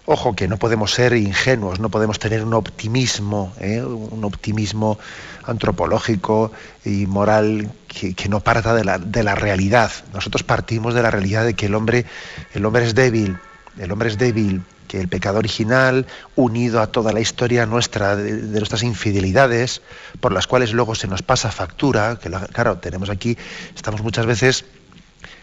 ojo 0.07 0.35
que 0.35 0.49
no 0.49 0.59
podemos 0.59 0.93
ser 0.93 1.13
ingenuos, 1.15 1.81
no 1.81 1.89
podemos 1.89 2.19
tener 2.19 2.45
un 2.45 2.55
optimismo, 2.55 3.53
eh, 3.61 3.83
un 3.83 4.25
optimismo 4.25 4.99
antropológico 5.45 6.53
y 6.85 7.07
moral 7.07 7.73
que, 7.89 8.29
no 8.29 8.41
parta 8.41 8.75
de 8.75 8.85
la, 8.85 8.99
de 8.99 9.23
la, 9.25 9.35
realidad. 9.35 9.91
Nosotros 10.13 10.45
partimos 10.45 10.95
de 10.95 11.03
la 11.03 11.11
realidad 11.11 11.45
de 11.45 11.55
que 11.55 11.67
el 11.67 11.75
hombre, 11.75 12.07
el 12.55 12.65
hombre 12.65 12.85
es 12.85 12.95
débil, 12.95 13.39
el 13.79 13.91
hombre 13.91 14.09
es 14.09 14.19
débil, 14.19 14.63
que 14.93 15.01
el 15.01 15.09
pecado 15.09 15.39
original, 15.39 16.05
unido 16.37 16.83
a 16.83 16.87
toda 16.87 17.15
la 17.15 17.21
historia 17.21 17.65
nuestra, 17.65 18.15
de, 18.15 18.59
nuestras 18.59 18.83
infidelidades, 18.83 19.81
por 20.21 20.33
las 20.33 20.47
cuales 20.47 20.75
luego 20.75 20.95
se 20.95 21.09
nos 21.09 21.23
pasa 21.23 21.51
factura, 21.51 22.19
que 22.23 22.31
claro, 22.53 22.77
tenemos 22.77 23.09
aquí, 23.09 23.39
estamos 23.75 24.03
muchas 24.03 24.27
veces, 24.27 24.67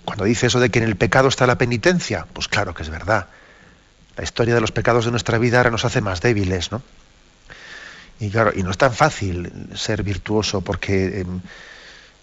cuando 0.06 0.26
dice 0.26 0.46
eso 0.46 0.60
de 0.60 0.70
que 0.70 0.78
en 0.78 0.86
el 0.86 0.96
pecado 0.96 1.28
está 1.30 1.48
la 1.48 1.58
penitencia, 1.58 2.28
pues 2.32 2.48
claro 2.48 2.76
que 2.76 2.84
es 2.84 2.92
verdad. 2.92 3.26
La 4.18 4.24
historia 4.24 4.54
de 4.54 4.62
los 4.62 4.72
pecados 4.72 5.06
de 5.06 5.12
nuestra 5.12 5.40
vida 5.40 5.58
ahora 5.58 5.72
nos 5.72 5.84
hace 5.84 6.00
más 6.00 6.22
débiles, 6.22 6.72
¿no? 6.72 6.84
Y 8.20 8.30
claro, 8.30 8.52
y 8.56 8.62
no 8.62 8.70
es 8.70 8.78
tan 8.78 8.94
fácil 8.94 9.52
ser 9.74 10.04
virtuoso 10.04 10.62
porque 10.62 11.22
em, 11.22 11.42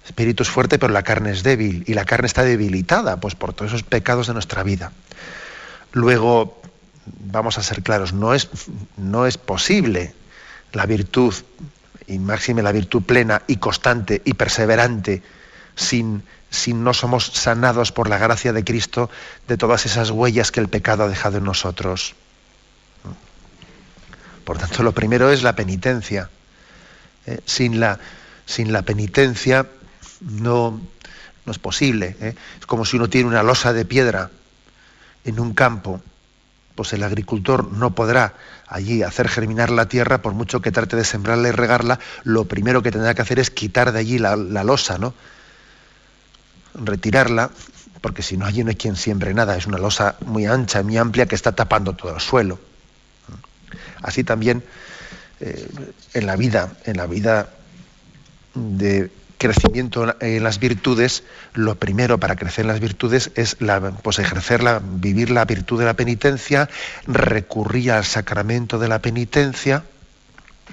espíritu 0.05 0.45
es 0.45 0.49
fuerte, 0.49 0.79
pero 0.79 0.93
la 0.93 1.03
carne 1.03 1.33
es 1.33 1.43
débil, 1.43 1.83
y 1.89 1.95
la 1.95 2.05
carne 2.05 2.29
está 2.29 2.45
debilitada, 2.45 3.19
pues 3.19 3.35
por 3.35 3.53
todos 3.53 3.73
esos 3.73 3.83
pecados 3.83 4.29
de 4.29 4.35
nuestra 4.35 4.63
vida. 4.63 4.93
Luego, 5.91 6.61
vamos 7.07 7.59
a 7.59 7.63
ser 7.63 7.83
claros, 7.83 8.13
no 8.13 8.35
es, 8.35 9.39
posible 9.39 10.15
la 10.73 10.87
virtud, 10.87 11.35
y 12.07 12.19
máxime 12.19 12.63
la 12.63 12.73
virtud 12.73 13.03
plena 13.03 13.43
y 13.47 13.57
constante 13.57 14.23
y 14.25 14.35
perseverante, 14.35 15.23
sin, 15.75 16.23
sin 16.51 16.85
no 16.85 16.95
somos 16.95 17.27
sanados 17.27 17.93
por 17.93 18.09
la 18.09 18.19
gracia 18.19 18.53
de 18.53 18.65
Cristo 18.65 19.11
de 19.49 19.57
todas 19.57 19.87
esas 19.87 20.11
huellas 20.11 20.53
que 20.53 20.61
el 20.61 20.69
pecado 20.69 21.05
ha 21.05 21.09
dejado 21.09 21.39
en 21.39 21.45
nosotros. 21.45 22.15
Por 24.45 24.59
tanto, 24.59 24.85
lo 24.85 24.93
primero 24.93 25.31
es 25.31 25.43
la 25.43 25.57
penitencia. 25.57 26.31
¿eh? 27.27 27.41
Sin, 27.45 27.81
la, 27.81 27.99
sin, 28.45 28.73
la, 28.73 28.83
penitencia 28.83 29.67
no, 30.21 30.81
no 31.45 31.53
es 31.53 31.59
posible. 31.59 32.17
¿eh? 32.21 32.35
Es 32.61 32.67
como 32.67 32.85
si 32.85 32.97
uno 32.97 33.11
tiene 33.11 33.29
una 33.29 33.43
losa 33.43 33.73
de 33.73 33.85
piedra 33.85 34.31
en 35.25 35.41
un 35.41 35.53
campo 35.53 36.01
pues 36.77 36.93
el 36.93 37.03
agricultor 37.03 37.73
no 37.73 37.95
podrá 37.95 38.35
allí 38.69 39.03
hacer 39.03 39.29
germinar 39.29 39.71
la 39.71 39.89
tierra, 39.89 40.23
por 40.23 40.35
mucho 40.35 40.61
que 40.61 40.71
trate 40.71 40.95
de 40.95 41.05
sembrarla 41.05 41.49
y 41.49 41.53
regarla, 41.53 41.99
lo 42.23 42.45
primero 42.45 42.83
que 42.83 42.93
tendrá 42.93 43.15
que 43.15 43.23
hacer 43.23 43.39
es 43.41 43.51
quitar 43.51 43.91
de 43.93 43.99
allí 43.99 44.19
la, 44.19 44.37
losa, 44.37 44.99
¿no? 44.99 45.15
Retirarla, 46.75 47.51
porque 48.03 48.23
si 48.23 48.37
no 48.37 48.45
allí 48.45 48.63
no 48.63 48.71
hay 48.71 48.77
quien 48.77 48.95
siembre 48.95 49.33
nada, 49.33 49.57
es 49.57 49.67
una 49.67 49.79
losa 49.79 50.17
muy 50.27 50.45
ancha, 50.45 50.83
muy 50.83 50.99
amplia 50.99 51.27
que 51.27 51.35
está 51.35 51.53
tapando 51.53 51.95
todo 51.95 52.15
el 52.15 52.21
suelo. 52.21 52.61
Así 54.03 54.23
también 54.23 54.63
eh, 55.41 55.69
en 56.13 56.27
la 56.27 56.37
vida, 56.37 56.77
en 56.85 56.99
la 56.99 57.07
vida 57.07 57.49
de, 58.55 59.11
crecimiento 59.39 60.17
en 60.21 60.43
las 60.43 60.59
virtudes, 60.59 61.25
lo 61.55 61.75
primero 61.75 62.19
para 62.19 62.37
crecer 62.37 62.65
en 62.65 62.69
las 62.69 62.81
virtudes 62.81 63.31
es 63.35 63.57
la, 63.61 63.81
pues 63.81 64.19
ejercer 64.19 64.63
vivir 64.83 65.31
la 65.31 65.45
virtud 65.45 65.79
de 65.79 65.85
la 65.85 65.95
penitencia, 65.95 66.69
recurrir 67.07 67.93
al 67.93 68.05
sacramento 68.05 68.79
de 68.79 68.89
la 68.89 69.01
penitencia. 69.01 69.85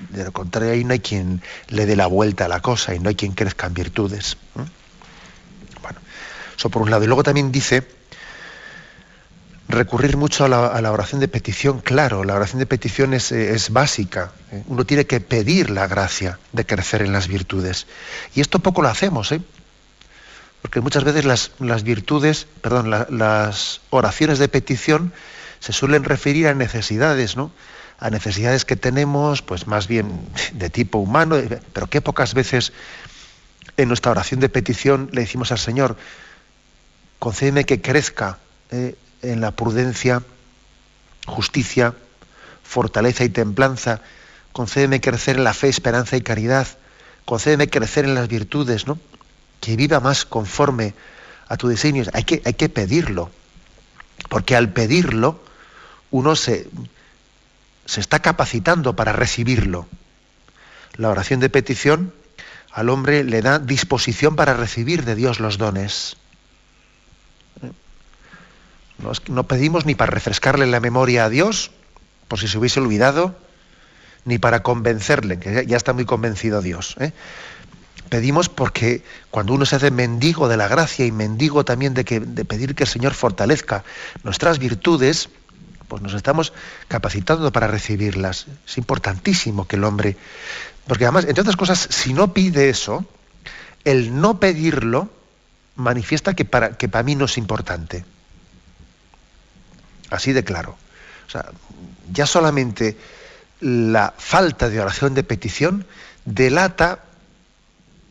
De 0.09 0.23
lo 0.23 0.31
contrario, 0.31 0.73
ahí 0.73 0.83
no 0.83 0.93
hay 0.93 0.99
quien 0.99 1.41
le 1.67 1.85
dé 1.85 1.95
la 1.95 2.07
vuelta 2.07 2.45
a 2.45 2.47
la 2.47 2.61
cosa 2.61 2.95
y 2.95 2.99
no 2.99 3.09
hay 3.09 3.15
quien 3.15 3.33
crezca 3.33 3.67
en 3.67 3.73
virtudes. 3.73 4.37
Bueno, 5.81 5.99
eso 6.57 6.69
por 6.69 6.81
un 6.81 6.89
lado. 6.89 7.03
Y 7.03 7.07
luego 7.07 7.23
también 7.23 7.51
dice 7.51 7.85
recurrir 9.73 10.17
mucho 10.17 10.45
a 10.45 10.47
la, 10.47 10.91
oración 10.91 11.19
de 11.19 11.27
petición, 11.27 11.79
claro, 11.79 12.23
la 12.23 12.35
oración 12.35 12.59
de 12.59 12.65
petición 12.65 13.13
es, 13.13 13.31
eh, 13.31 13.55
básica. 13.69 14.31
¿eh? 14.51 14.63
Uno 14.67 14.85
tiene 14.85 15.05
que 15.05 15.19
pedir 15.19 15.69
la 15.69 15.87
gracia 15.87 16.39
de 16.51 16.65
crecer 16.65 17.01
en 17.01 17.13
las 17.13 17.27
virtudes. 17.27 17.87
Y 18.35 18.41
esto 18.41 18.59
poco 18.59 18.81
lo 18.81 18.89
hacemos, 18.89 19.31
¿eh? 19.31 19.41
porque 20.61 20.79
muchas 20.79 21.03
veces 21.03 21.25
las, 21.25 21.83
virtudes, 21.83 22.47
perdón, 22.61 22.89
las 22.89 23.81
oraciones 23.89 24.39
de 24.39 24.47
petición 24.47 25.11
se 25.59 25.73
suelen 25.73 26.03
referir 26.03 26.47
a 26.47 26.53
necesidades, 26.53 27.35
¿no? 27.35 27.51
A 27.99 28.09
necesidades 28.09 28.63
que 28.63 28.75
tenemos, 28.75 29.41
pues 29.41 29.67
más 29.67 29.87
bien 29.87 30.25
de 30.53 30.69
tipo 30.69 30.99
humano, 30.99 31.37
pero 31.73 31.87
que 31.87 32.01
pocas 32.01 32.33
veces 32.33 32.71
en 33.75 33.89
nuestra 33.89 34.11
oración 34.11 34.39
de 34.39 34.49
petición 34.49 35.09
le 35.11 35.21
decimos 35.21 35.51
al 35.51 35.59
Señor, 35.59 35.97
concédeme 37.19 37.65
que 37.65 37.81
crezca 37.81 38.39
en 39.23 39.41
la 39.41 39.51
prudencia, 39.51 40.21
justicia, 41.25 41.95
fortaleza 42.63 43.23
y 43.23 43.29
templanza. 43.29 44.01
Concédeme 44.51 45.01
crecer 45.01 45.37
en 45.37 45.43
la 45.43 45.53
fe, 45.53 45.69
esperanza 45.69 46.15
y 46.17 46.21
caridad. 46.21 46.67
Concédeme 47.25 47.69
crecer 47.69 48.05
en 48.05 48.15
las 48.15 48.27
virtudes, 48.27 48.85
¿no? 48.85 48.99
Que 49.61 49.75
viva 49.75 49.99
más 49.99 50.25
conforme 50.25 50.93
a 51.47 51.57
tu 51.57 51.69
diseño. 51.69 52.03
Hay 52.13 52.23
que, 52.23 52.41
hay 52.45 52.53
que 52.53 52.69
pedirlo. 52.69 53.31
Porque 54.29 54.55
al 54.55 54.69
pedirlo, 54.69 55.41
uno 56.11 56.35
se, 56.35 56.67
se 57.85 57.99
está 57.99 58.19
capacitando 58.19 58.95
para 58.95 59.13
recibirlo. 59.13 59.87
La 60.95 61.09
oración 61.09 61.39
de 61.39 61.49
petición 61.49 62.13
al 62.71 62.89
hombre 62.89 63.23
le 63.23 63.41
da 63.41 63.59
disposición 63.59 64.35
para 64.35 64.53
recibir 64.53 65.05
de 65.05 65.15
Dios 65.15 65.39
los 65.39 65.57
dones. 65.57 66.17
No, 69.27 69.43
pedimos 69.43 69.85
ni 69.85 69.95
para 69.95 70.11
refrescarle 70.11 70.65
la 70.65 70.79
memoria 70.79 71.25
a 71.25 71.29
Dios, 71.29 71.71
por 72.27 72.39
si 72.39 72.47
se 72.47 72.57
hubiese 72.57 72.79
olvidado, 72.79 73.35
ni 74.25 74.37
para 74.37 74.63
convencerle, 74.63 75.39
que 75.39 75.65
ya 75.65 75.77
está 75.77 75.93
muy 75.93 76.05
convencido 76.05 76.61
Dios. 76.61 76.95
¿eh? 76.99 77.11
Pedimos 78.09 78.47
porque 78.47 79.03
cuando 79.31 79.53
uno 79.53 79.65
se 79.65 79.75
hace 79.75 79.91
mendigo 79.91 80.47
de 80.47 80.57
la 80.57 80.67
gracia 80.67 81.05
y 81.05 81.11
mendigo 81.11 81.65
también 81.65 81.93
de, 81.93 82.03
pedir 82.03 82.75
que 82.75 82.83
el 82.83 82.89
Señor 82.89 83.13
fortalezca 83.13 83.83
nuestras 84.23 84.59
virtudes, 84.59 85.29
pues 85.87 86.01
nos 86.01 86.13
estamos 86.13 86.53
capacitando 86.87 87.51
para 87.51 87.67
recibirlas. 87.67 88.47
Es 88.65 88.77
importantísimo 88.77 89.67
que 89.67 89.75
el 89.75 89.83
hombre, 89.83 90.15
porque 90.87 91.05
además, 91.05 91.25
entre 91.25 91.41
otras 91.41 91.57
cosas, 91.57 91.87
si 91.89 92.13
no 92.13 92.33
pide 92.33 92.69
eso, 92.69 93.05
el 93.83 94.19
no 94.19 94.39
pedirlo 94.39 95.09
manifiesta 95.75 96.33
que 96.33 96.45
para, 96.45 96.77
que 96.77 96.87
para 96.87 97.03
mí 97.03 97.15
no 97.15 97.25
es 97.25 97.37
importante. 97.37 98.05
Así 100.13 100.31
de 100.31 100.43
claro. 100.43 100.77
O 101.27 101.31
sea, 101.31 101.45
ya 102.11 102.27
solamente 102.27 102.95
la 103.61 104.13
falta 104.15 104.69
de 104.69 104.79
oración 104.79 105.15
de 105.15 105.23
petición 105.23 105.85
delata, 106.23 106.99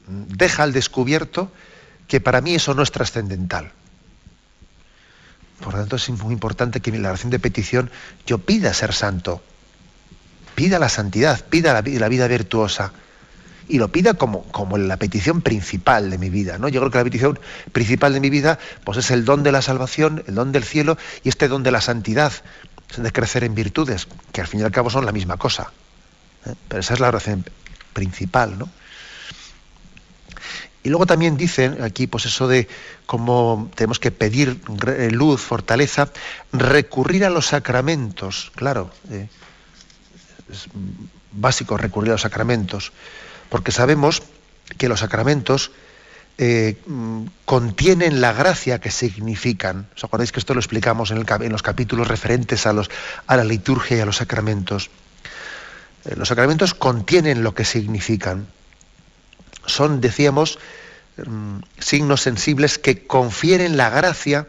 deja 0.09 0.65
al 0.65 0.73
descubierto 0.73 1.53
que 2.09 2.21
para 2.21 2.41
mí 2.41 2.57
eso 2.57 2.75
no 2.75 2.83
es 2.83 2.91
trascendental. 2.91 3.71
Por 5.63 5.75
lo 5.75 5.79
tanto, 5.79 5.95
es 5.95 6.09
muy 6.11 6.33
importante 6.33 6.81
que 6.81 6.91
en 6.91 7.03
la 7.03 7.11
oración 7.11 7.31
de 7.31 7.39
petición 7.39 7.89
yo 8.27 8.39
pida 8.39 8.75
ser 8.75 8.93
santo, 8.93 9.41
pida 10.57 10.81
la 10.81 10.89
santidad, 10.89 11.45
pida 11.47 11.73
la, 11.73 11.83
la 11.83 12.09
vida 12.09 12.27
virtuosa 12.27 12.93
y 13.73 13.79
lo 13.79 13.89
pida 13.89 14.13
como, 14.13 14.43
como 14.53 14.77
la 14.77 14.99
petición 14.99 15.41
principal 15.41 16.11
de 16.11 16.19
mi 16.19 16.29
vida. 16.29 16.59
¿no? 16.59 16.69
Yo 16.69 16.81
creo 16.81 16.91
que 16.91 16.99
la 16.99 17.05
petición 17.05 17.41
principal 17.73 18.13
de 18.13 18.21
mi 18.21 18.29
vida 18.29 18.59
pues 18.85 18.99
es 18.99 19.11
el 19.11 19.25
don 19.25 19.43
de 19.43 19.51
la 19.51 19.63
salvación, 19.63 20.23
el 20.27 20.35
don 20.35 20.53
del 20.53 20.63
cielo 20.63 20.99
y 21.25 21.31
este 21.31 21.49
don 21.49 21.63
de 21.63 21.71
la 21.71 21.81
santidad, 21.81 22.35
de 22.99 23.11
crecer 23.13 23.45
en 23.45 23.55
virtudes, 23.55 24.09
que 24.31 24.43
al 24.43 24.47
fin 24.47 24.61
y 24.61 24.63
al 24.63 24.73
cabo 24.73 24.91
son 24.91 25.07
la 25.07 25.13
misma 25.13 25.39
cosa. 25.39 25.73
¿eh? 26.45 26.53
Pero 26.69 26.81
esa 26.81 26.93
es 26.93 27.01
la 27.01 27.09
oración 27.09 27.47
principal. 27.95 28.59
¿no? 28.59 28.69
Y 30.83 30.91
luego 30.91 31.07
también 31.07 31.39
dicen 31.39 31.83
aquí, 31.83 32.07
pues 32.07 32.27
eso 32.27 32.49
de 32.49 32.69
cómo 33.07 33.71
tenemos 33.75 33.99
que 33.99 34.11
pedir 34.11 34.61
luz, 35.13 35.41
fortaleza, 35.41 36.11
recurrir 36.53 37.25
a 37.25 37.31
los 37.31 37.47
sacramentos, 37.47 38.53
claro, 38.55 38.91
eh, 39.11 39.29
es 40.51 40.67
básico 41.33 41.79
recurrir 41.79 42.11
a 42.11 42.15
los 42.15 42.21
sacramentos 42.21 42.93
porque 43.53 43.71
sabemos 43.71 44.23
que 44.79 44.89
los 44.89 45.01
sacramentos 45.01 45.73
eh, 46.39 46.79
contienen 47.45 48.23
la 48.23 48.33
gracia 48.33 48.81
que 48.81 48.91
significan. 48.91 49.91
¿Os 49.95 50.05
acordáis 50.05 50.33
que 50.33 50.41
esto 50.41 50.55
lo 50.55 50.61
explicamos 50.61 51.11
en, 51.11 51.23
los 51.53 51.63
capítulos 51.63 52.09
referentes 52.09 52.67
a, 52.67 52.73
la 52.73 53.45
liturgia 53.45 53.99
y 53.99 54.01
a 54.01 54.07
los 54.07 54.17
sacramentos? 54.17 54.89
Eh, 56.07 56.17
los 56.17 56.29
sacramentos 56.29 56.73
contienen 56.73 57.43
lo 57.43 57.55
que 57.55 57.67
significan. 57.67 58.47
Son, 59.67 60.01
decíamos, 60.01 60.59
mm, 61.19 61.59
signos 61.79 62.23
sensibles 62.23 62.79
que 62.79 63.07
confieren 63.07 63.77
la 63.77 63.91
gracia, 63.91 64.49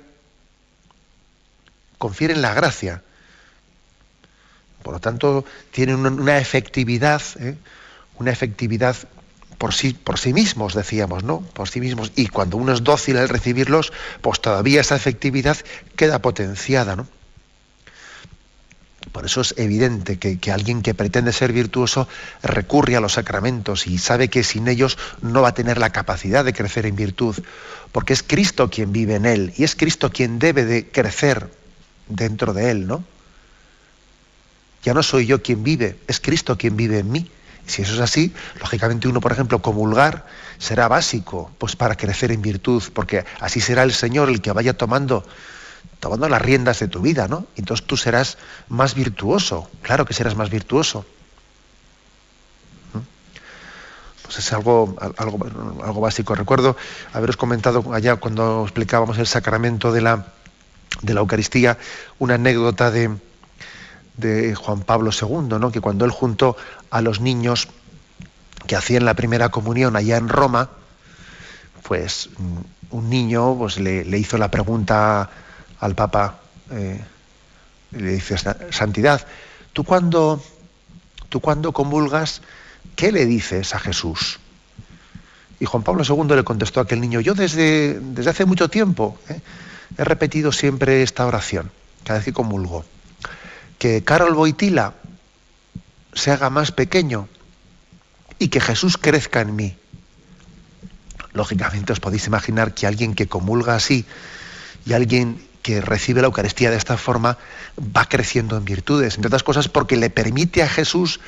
confieren 1.98 2.42
la 2.42 2.54
gracia. 2.54 3.04
Por 4.82 4.94
lo 4.94 5.02
tanto, 5.02 5.44
tienen 5.72 6.06
una, 6.06 6.38
efectividad. 6.38 7.22
¿eh? 7.42 7.58
Una 8.20 8.32
efectividad 8.32 8.96
por 9.58 9.74
sí, 9.74 9.94
por 9.94 10.20
sí 10.20 10.34
mismos, 10.34 10.74
decíamos, 10.74 11.24
¿no? 11.24 11.42
Por 11.42 11.70
sí 11.70 11.80
mismos. 11.80 12.12
Y 12.16 12.28
cuando 12.28 12.58
uno 12.58 12.74
es 12.74 12.84
dócil 12.84 13.18
al 13.18 13.30
recibirlos, 13.30 13.94
pues 14.22 14.42
todavía 14.42 14.82
esa 14.82 14.96
efectividad 14.96 15.58
queda 15.96 16.20
potenciada, 16.20 16.96
¿no? 16.96 17.08
Por 19.12 19.26
eso 19.26 19.42
es 19.42 19.54
evidente 19.58 20.18
que, 20.18 20.40
que, 20.40 20.52
alguien 20.52 20.82
que 20.82 20.94
pretende 20.94 21.32
ser 21.34 21.54
virtuoso 21.54 22.08
recurre 22.42 22.96
a 22.96 23.00
los 23.00 23.14
sacramentos 23.14 23.86
y 23.86 24.00
sabe 24.00 24.28
que 24.28 24.44
sin 24.44 24.68
ellos 24.68 24.98
no 25.22 25.42
va 25.42 25.50
a 25.50 25.54
tener 25.54 25.78
la 25.78 25.92
capacidad 25.92 26.44
de 26.44 26.54
crecer 26.54 26.86
en 26.86 26.96
virtud, 26.96 27.38
porque 27.92 28.14
es 28.14 28.24
Cristo 28.24 28.70
quien 28.70 28.92
vive 28.92 29.16
en 29.16 29.26
él 29.26 29.54
y 29.56 29.66
es 29.66 29.76
Cristo 29.76 30.10
quien 30.10 30.40
debe 30.40 30.66
de 30.66 30.90
crecer 30.90 31.50
dentro 32.08 32.54
de 32.54 32.72
él, 32.72 32.88
¿no? 32.88 33.04
Ya 34.84 34.94
no 34.94 35.04
soy 35.04 35.26
yo 35.26 35.42
quien 35.42 35.64
vive, 35.64 35.98
es 36.08 36.20
Cristo 36.20 36.58
quien 36.58 36.76
vive 36.76 37.00
en 37.00 37.12
mí. 37.12 37.32
Si 37.66 37.82
eso 37.82 37.94
es 37.94 38.00
así, 38.00 38.34
lógicamente 38.60 39.08
uno, 39.08 39.22
por 39.22 39.32
ejemplo, 39.32 39.62
comulgar 39.62 40.26
será 40.58 40.88
básico 40.88 41.52
pues 41.58 41.76
para 41.76 41.96
crecer 41.96 42.32
en 42.32 42.42
virtud, 42.42 42.84
porque 42.94 43.26
así 43.40 43.62
será 43.62 43.84
el 43.84 43.94
Señor 43.94 44.30
el 44.30 44.42
que 44.42 44.52
vaya 44.52 44.74
tomando 44.74 45.26
tomando 46.00 46.28
las 46.28 46.42
riendas 46.42 46.80
de 46.80 46.90
tu 46.90 47.00
vida, 47.00 47.30
¿no? 47.30 47.46
Entonces 47.56 47.86
tú 47.86 47.96
serás 47.96 48.38
más 48.68 48.94
virtuoso, 48.94 49.70
claro 49.82 50.06
que 50.06 50.14
serás 50.14 50.36
más 50.36 50.50
virtuoso. 50.50 51.06
¿Mm? 52.94 53.00
Pues 54.24 54.38
es 54.40 54.52
algo, 54.52 54.98
algo, 55.18 55.40
algo 55.82 56.02
básico. 56.02 56.36
Recuerdo 56.36 56.76
haberos 57.14 57.38
comentado 57.38 57.94
allá 57.94 58.18
cuando 58.18 58.64
explicábamos 58.64 59.18
el 59.18 59.28
sacramento 59.28 59.94
de 59.94 60.02
la, 60.02 60.28
de 61.02 61.14
la 61.14 61.22
Eucaristía, 61.22 61.78
una 62.20 62.36
anécdota 62.36 62.92
de, 62.92 63.18
de 64.18 64.56
Juan 64.56 64.82
Pablo 64.82 65.12
II, 65.12 65.58
¿no? 65.60 65.72
que 65.72 65.82
cuando 65.82 66.06
él 66.06 66.12
juntó 66.12 66.56
a 66.90 67.02
los 67.02 67.20
niños 67.20 67.68
que 68.68 68.76
hacían 68.76 69.06
la 69.06 69.16
primera 69.16 69.50
comunión 69.50 69.96
allá 69.96 70.18
en 70.18 70.30
Roma, 70.30 70.70
pues 71.84 72.30
mm, 72.38 72.96
un 72.96 73.10
niño 73.10 73.56
pues, 73.58 73.80
le, 73.80 74.18
hizo 74.18 74.38
la 74.38 74.50
pregunta 74.50 75.30
al 75.80 75.96
Papa, 75.96 76.40
eh, 76.72 77.04
le 77.92 78.12
dice, 78.12 78.36
Santidad, 78.72 79.26
¿tú 79.74 79.84
cuando, 79.84 80.42
tú 81.30 81.42
cuando 81.42 81.74
comulgas, 81.74 82.42
qué 82.96 83.12
le 83.12 83.26
dices 83.26 83.76
a 83.76 83.80
Jesús? 83.80 84.40
Y 85.60 85.66
Juan 85.66 85.84
Pablo 85.84 86.04
II 86.08 86.36
le 86.36 86.44
contestó 86.44 86.80
a 86.80 86.84
aquel 86.84 87.02
niño, 87.02 87.20
yo 87.20 87.34
desde, 87.34 88.00
desde 88.00 88.30
hace 88.30 88.46
mucho 88.46 88.70
tiempo 88.70 89.18
eh, 89.30 89.42
he 89.98 90.04
repetido 90.04 90.52
siempre 90.52 91.04
esta 91.04 91.26
oración, 91.26 91.72
cada 92.04 92.20
vez 92.20 92.26
que 92.26 92.34
comulgo 92.34 92.86
que 93.84 94.02
Carol 94.02 94.34
Boitila 94.34 94.94
se 96.14 96.32
haga 96.32 96.50
más 96.50 96.72
pequeño 96.72 97.28
y 98.40 98.48
que 98.48 98.62
Jesús 98.62 98.98
crezca 98.98 99.42
en 99.42 99.58
mí. 99.58 99.76
Lógicamente 101.34 101.92
os 101.92 102.00
podéis 102.00 102.26
imaginar 102.26 102.74
que 102.74 102.88
alguien 102.88 103.14
que 103.14 103.28
comulga 103.28 103.76
así 103.76 104.06
y 104.86 104.94
alguien 104.94 105.46
que 105.62 105.82
recibe 105.82 106.22
la 106.22 106.28
Eucaristía 106.28 106.72
de 106.72 106.78
esta 106.78 106.96
forma 106.96 107.38
va 107.78 108.06
creciendo 108.06 108.56
en 108.56 108.64
virtudes, 108.64 109.16
entre 109.16 109.28
otras 109.28 109.44
cosas 109.44 109.68
porque 109.68 109.98
le 109.98 110.10
permite 110.10 110.64
a 110.64 110.70
Jesús 110.70 111.20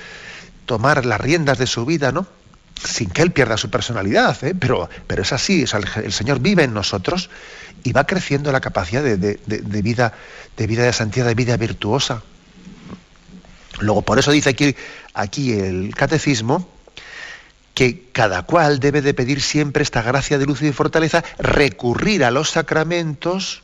tomar 0.65 1.05
las 1.05 1.19
riendas 1.19 1.57
de 1.57 1.67
su 1.67 1.85
vida, 1.85 2.13
¿no? 2.13 2.25
sin 2.81 3.09
que 3.09 3.21
él 3.21 3.33
pierda 3.33 3.57
su 3.57 3.69
personalidad, 3.69 4.41
¿eh? 4.45 4.55
pero, 4.57 4.89
pero 5.07 5.23
es 5.23 5.33
así, 5.33 5.65
el, 5.97 6.13
Señor 6.13 6.39
vive 6.39 6.63
en 6.63 6.73
nosotros 6.73 7.29
y 7.83 7.91
va 7.91 8.05
creciendo 8.05 8.53
la 8.53 8.61
capacidad 8.61 9.03
de, 9.03 9.37
vida, 9.81 10.13
de 10.55 10.67
vida 10.67 10.83
de 10.83 10.93
santidad, 10.93 11.25
de 11.25 11.35
vida 11.35 11.57
virtuosa. 11.57 12.23
Luego, 13.79 14.01
por 14.01 14.19
eso 14.19 14.31
dice 14.31 14.49
aquí, 14.51 14.75
aquí 15.13 15.53
el 15.53 15.93
catecismo 15.95 16.69
que 17.73 18.07
cada 18.13 18.43
cual 18.43 18.79
debe 18.79 19.01
de 19.01 19.13
pedir 19.13 19.41
siempre 19.41 19.83
esta 19.83 20.01
gracia 20.01 20.37
de 20.37 20.45
luz 20.45 20.61
y 20.61 20.65
de 20.65 20.73
fortaleza, 20.73 21.23
recurrir 21.37 22.23
a 22.23 22.31
los 22.31 22.49
sacramentos, 22.51 23.63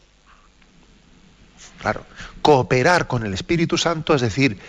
claro, 1.80 2.05
cooperar 2.41 3.07
con 3.07 3.26
el 3.26 3.34
Espíritu 3.34 3.78
Santo, 3.78 4.14
es 4.14 4.22
decir, 4.22 4.59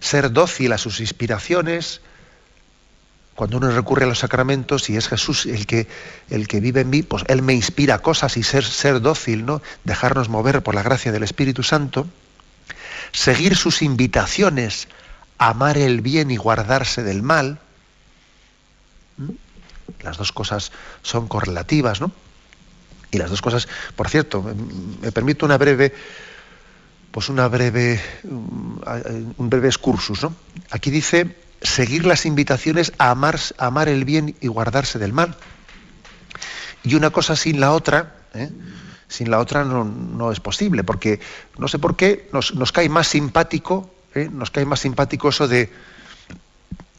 ser 0.00 0.32
dócil 0.32 0.72
a 0.72 0.78
sus 0.78 1.00
inspiraciones, 1.00 2.02
cuando 3.34 3.56
uno 3.56 3.70
recurre 3.70 4.04
a 4.04 4.08
los 4.08 4.18
sacramentos 4.18 4.90
y 4.90 4.98
es 4.98 5.08
Jesús 5.08 5.46
el 5.46 5.66
que, 5.66 5.88
el 6.28 6.46
que 6.46 6.60
vive 6.60 6.82
en 6.82 6.90
mí, 6.90 7.02
pues 7.02 7.24
Él 7.28 7.40
me 7.40 7.54
inspira 7.54 8.00
cosas 8.00 8.36
y 8.36 8.42
ser, 8.42 8.66
ser 8.66 9.00
dócil, 9.00 9.46
¿no? 9.46 9.62
Dejarnos 9.84 10.28
mover 10.28 10.62
por 10.62 10.74
la 10.74 10.82
gracia 10.82 11.10
del 11.10 11.22
Espíritu 11.22 11.62
Santo. 11.62 12.06
Seguir 13.12 13.56
sus 13.56 13.82
invitaciones, 13.82 14.88
amar 15.38 15.78
el 15.78 16.00
bien 16.00 16.30
y 16.30 16.36
guardarse 16.36 17.02
del 17.02 17.22
mal. 17.22 17.58
¿Mm? 19.16 19.30
Las 20.02 20.16
dos 20.16 20.32
cosas 20.32 20.72
son 21.02 21.28
correlativas, 21.28 22.00
¿no? 22.00 22.12
Y 23.10 23.18
las 23.18 23.30
dos 23.30 23.42
cosas, 23.42 23.68
por 23.96 24.08
cierto, 24.08 24.42
me 25.02 25.10
permito 25.10 25.44
una 25.44 25.58
breve, 25.58 25.92
pues 27.10 27.28
una 27.28 27.48
breve, 27.48 28.00
un 28.22 29.50
breve 29.50 29.68
excursus, 29.68 30.22
¿no? 30.22 30.34
Aquí 30.70 30.90
dice 30.90 31.36
seguir 31.60 32.06
las 32.06 32.24
invitaciones 32.24 32.92
a 32.98 33.10
amar, 33.10 33.38
amar 33.58 33.88
el 33.88 34.04
bien 34.04 34.36
y 34.40 34.46
guardarse 34.46 34.98
del 34.98 35.12
mal. 35.12 35.36
Y 36.84 36.94
una 36.94 37.10
cosa 37.10 37.36
sin 37.36 37.60
la 37.60 37.72
otra, 37.72 38.14
¿eh? 38.34 38.50
Sin 39.10 39.30
la 39.30 39.40
otra 39.40 39.64
no, 39.64 40.32
es 40.32 40.40
posible, 40.40 40.84
porque 40.84 41.20
no 41.58 41.68
sé 41.68 41.78
por 41.78 41.96
qué 41.96 42.30
nos, 42.32 42.72
cae 42.72 42.88
más 42.88 43.08
simpático, 43.08 43.90
¿eh? 44.14 44.30
nos 44.32 44.50
cae 44.50 44.64
más 44.64 44.80
simpático 44.80 45.28
eso 45.28 45.48
de 45.48 45.68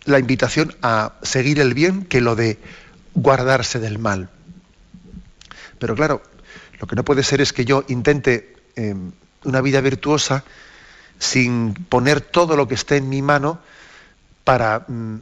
la 0.06 0.20
invitación 0.20 0.76
a 0.82 1.14
seguir 1.22 1.60
el 1.60 1.74
bien 1.74 2.06
que 2.06 2.20
lo 2.20 2.36
de 2.36 2.60
guardarse 3.14 3.80
del 3.80 3.98
mal. 3.98 4.30
Pero 5.80 5.96
claro, 5.96 6.22
lo 6.80 6.88
que 6.88 6.96
no 6.96 7.06
puede 7.06 7.24
ser 7.24 7.40
es 7.40 7.54
que 7.54 7.64
yo 7.64 7.86
intente 7.88 8.58
eh, 8.76 8.94
una 9.46 9.62
vida 9.62 9.80
virtuosa 9.80 10.44
sin 11.18 11.74
poner 11.74 12.20
todo 12.20 12.58
lo 12.58 12.68
que 12.68 12.76
esté 12.76 12.98
en 12.98 13.08
mi 13.08 13.22
mano 13.22 13.60
para, 14.44 14.86
mm, 14.88 15.20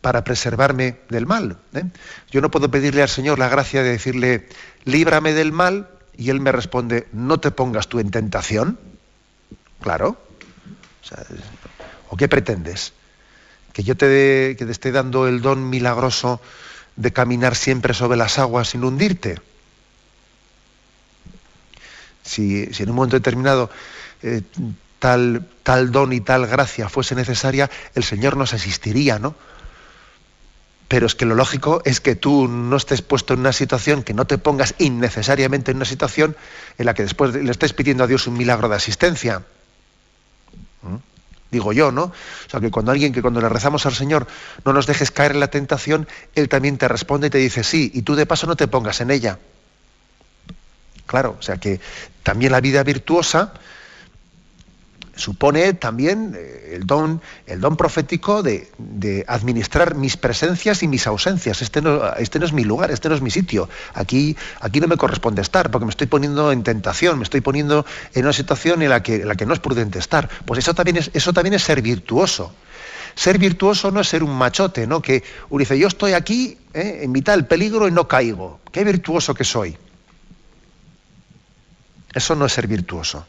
para 0.00 0.24
preservarme 0.24 1.00
del 1.08 1.26
mal. 1.26 1.58
¿eh? 1.74 1.82
Yo 2.30 2.40
no 2.40 2.50
puedo 2.50 2.70
pedirle 2.70 3.02
al 3.02 3.08
Señor 3.08 3.38
la 3.38 3.48
gracia 3.48 3.82
de 3.82 3.90
decirle, 3.90 4.48
líbrame 4.88 5.34
del 5.34 5.52
mal, 5.52 5.88
y 6.16 6.30
Él 6.30 6.40
me 6.40 6.50
responde, 6.50 7.06
no 7.12 7.38
te 7.38 7.50
pongas 7.50 7.88
tú 7.88 8.00
en 8.00 8.10
tentación. 8.10 8.78
Claro. 9.80 10.20
O, 12.10 12.16
qué 12.16 12.28
pretendes? 12.28 12.92
¿Que 13.72 13.84
yo 13.84 13.96
te, 13.96 14.56
que 14.58 14.64
te 14.64 14.72
esté 14.72 14.90
dando 14.90 15.28
el 15.28 15.40
don 15.40 15.70
milagroso 15.70 16.40
de 16.96 17.12
caminar 17.12 17.54
siempre 17.54 17.94
sobre 17.94 18.16
las 18.16 18.38
aguas 18.38 18.70
sin 18.70 18.82
hundirte? 18.82 19.40
Si, 22.24 22.66
si 22.74 22.82
en 22.82 22.90
un 22.90 22.96
momento 22.96 23.16
determinado 23.16 23.70
eh, 24.22 24.42
tal, 24.98 25.46
tal 25.62 25.92
don 25.92 26.12
y 26.12 26.20
tal 26.20 26.46
gracia 26.46 26.88
fuese 26.88 27.14
necesaria, 27.14 27.70
el 27.94 28.02
Señor 28.02 28.36
nos 28.36 28.52
asistiría, 28.54 29.18
¿no? 29.18 29.36
Pero 30.88 31.06
es 31.06 31.14
que 31.14 31.26
lo 31.26 31.34
lógico 31.34 31.82
es 31.84 32.00
que 32.00 32.16
tú 32.16 32.48
no 32.48 32.76
estés 32.76 33.02
puesto 33.02 33.34
en 33.34 33.40
una 33.40 33.52
situación, 33.52 34.02
que 34.02 34.14
no 34.14 34.26
te 34.26 34.38
pongas 34.38 34.74
innecesariamente 34.78 35.70
en 35.70 35.76
una 35.76 35.84
situación 35.84 36.34
en 36.78 36.86
la 36.86 36.94
que 36.94 37.02
después 37.02 37.34
le 37.34 37.50
estés 37.50 37.74
pidiendo 37.74 38.04
a 38.04 38.06
Dios 38.06 38.26
un 38.26 38.38
milagro 38.38 38.68
de 38.70 38.76
asistencia. 38.76 39.42
¿Mm? 40.82 40.96
Digo 41.50 41.72
yo, 41.74 41.92
¿no? 41.92 42.04
O 42.04 42.50
sea, 42.50 42.60
que 42.60 42.70
cuando 42.70 42.92
alguien, 42.92 43.12
que 43.12 43.20
cuando 43.20 43.40
le 43.40 43.48
rezamos 43.48 43.84
al 43.84 43.94
Señor, 43.94 44.26
no 44.64 44.72
nos 44.72 44.86
dejes 44.86 45.10
caer 45.10 45.32
en 45.32 45.40
la 45.40 45.48
tentación, 45.48 46.08
Él 46.34 46.48
también 46.48 46.78
te 46.78 46.88
responde 46.88 47.26
y 47.28 47.30
te 47.30 47.38
dice 47.38 47.64
sí, 47.64 47.90
y 47.94 48.02
tú 48.02 48.14
de 48.14 48.26
paso 48.26 48.46
no 48.46 48.56
te 48.56 48.66
pongas 48.66 49.00
en 49.02 49.10
ella. 49.10 49.38
Claro, 51.06 51.36
o 51.38 51.42
sea 51.42 51.56
que 51.56 51.80
también 52.22 52.52
la 52.52 52.60
vida 52.60 52.82
virtuosa 52.82 53.54
supone 55.18 55.74
también 55.74 56.34
eh, 56.36 56.76
el 56.76 56.86
don, 56.86 57.20
el 57.46 57.60
don 57.60 57.76
profético 57.76 58.42
de, 58.42 58.68
administrar 59.26 59.94
mis 59.94 60.16
presencias 60.16 60.82
y 60.82 60.88
mis 60.88 61.06
ausencias. 61.06 61.60
Este 61.60 61.82
no, 61.82 62.14
este 62.14 62.38
no 62.38 62.46
es 62.46 62.52
mi 62.52 62.64
lugar, 62.64 62.90
este 62.90 63.08
no 63.08 63.14
es 63.14 63.20
mi 63.20 63.30
sitio. 63.30 63.68
Aquí, 63.94 64.36
aquí 64.60 64.80
no 64.80 64.86
me 64.86 64.96
corresponde 64.96 65.42
estar, 65.42 65.70
porque 65.70 65.84
me 65.84 65.90
estoy 65.90 66.06
poniendo 66.06 66.52
en 66.52 66.62
tentación, 66.62 67.18
me 67.18 67.24
estoy 67.24 67.40
poniendo 67.40 67.84
en 68.14 68.24
una 68.24 68.32
situación 68.32 68.82
en 68.82 68.90
la 68.90 69.02
que, 69.02 69.24
la 69.24 69.34
que 69.34 69.44
no 69.44 69.52
es 69.52 69.60
prudente 69.60 69.98
estar. 69.98 70.28
Pues 70.46 70.58
eso 70.58 70.74
también 70.74 70.96
es, 70.96 71.10
eso 71.12 71.32
también 71.32 71.54
es 71.54 71.62
ser 71.62 71.82
virtuoso. 71.82 72.52
Ser 73.14 73.38
virtuoso 73.38 73.90
no 73.90 74.00
es 74.00 74.08
ser 74.08 74.22
un 74.22 74.36
machote, 74.36 74.86
¿no? 74.86 75.02
Que 75.02 75.24
uno 75.50 75.58
dice, 75.58 75.76
yo 75.76 75.88
estoy 75.88 76.12
aquí 76.12 76.56
¿eh? 76.72 77.00
en 77.02 77.10
mitad 77.10 77.34
del 77.34 77.46
peligro 77.46 77.88
y 77.88 77.90
no 77.90 78.06
caigo. 78.06 78.60
Qué 78.70 78.84
virtuoso 78.84 79.34
que 79.34 79.42
soy. 79.42 79.76
Eso 82.14 82.36
no 82.36 82.46
es 82.46 82.52
ser 82.52 82.68
virtuoso. 82.68 83.26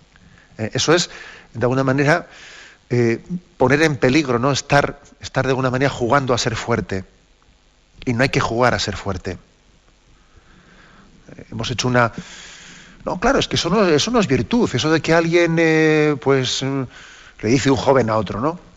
¿eh? 0.59 0.69
Eso 0.73 0.93
es 0.93 1.09
de 1.53 1.65
alguna 1.65 1.83
manera, 1.83 2.27
eh, 2.89 3.21
poner 3.57 3.81
en 3.81 3.97
peligro, 3.97 4.39
¿no? 4.39 4.51
Estar, 4.51 5.01
estar 5.19 5.45
de 5.45 5.51
alguna 5.51 5.69
manera 5.69 5.89
jugando 5.89 6.33
a 6.33 6.37
ser 6.37 6.55
fuerte. 6.55 7.05
Y 8.05 8.13
no 8.13 8.23
hay 8.23 8.29
que 8.29 8.39
jugar 8.39 8.73
a 8.73 8.79
ser 8.79 8.95
fuerte. 8.95 9.37
Eh, 11.35 11.45
hemos 11.51 11.69
hecho 11.71 11.87
una. 11.87 12.11
No, 13.05 13.19
claro, 13.19 13.39
es 13.39 13.47
que 13.47 13.55
eso 13.55 13.69
no, 13.69 13.85
eso 13.85 14.11
no 14.11 14.19
es 14.19 14.27
virtud, 14.27 14.69
eso 14.73 14.91
de 14.91 15.01
que 15.01 15.13
alguien, 15.13 15.55
eh, 15.59 16.15
pues, 16.21 16.61
le 16.61 17.49
dice 17.49 17.71
un 17.71 17.77
joven 17.77 18.09
a 18.09 18.17
otro, 18.17 18.41
¿no? 18.41 18.68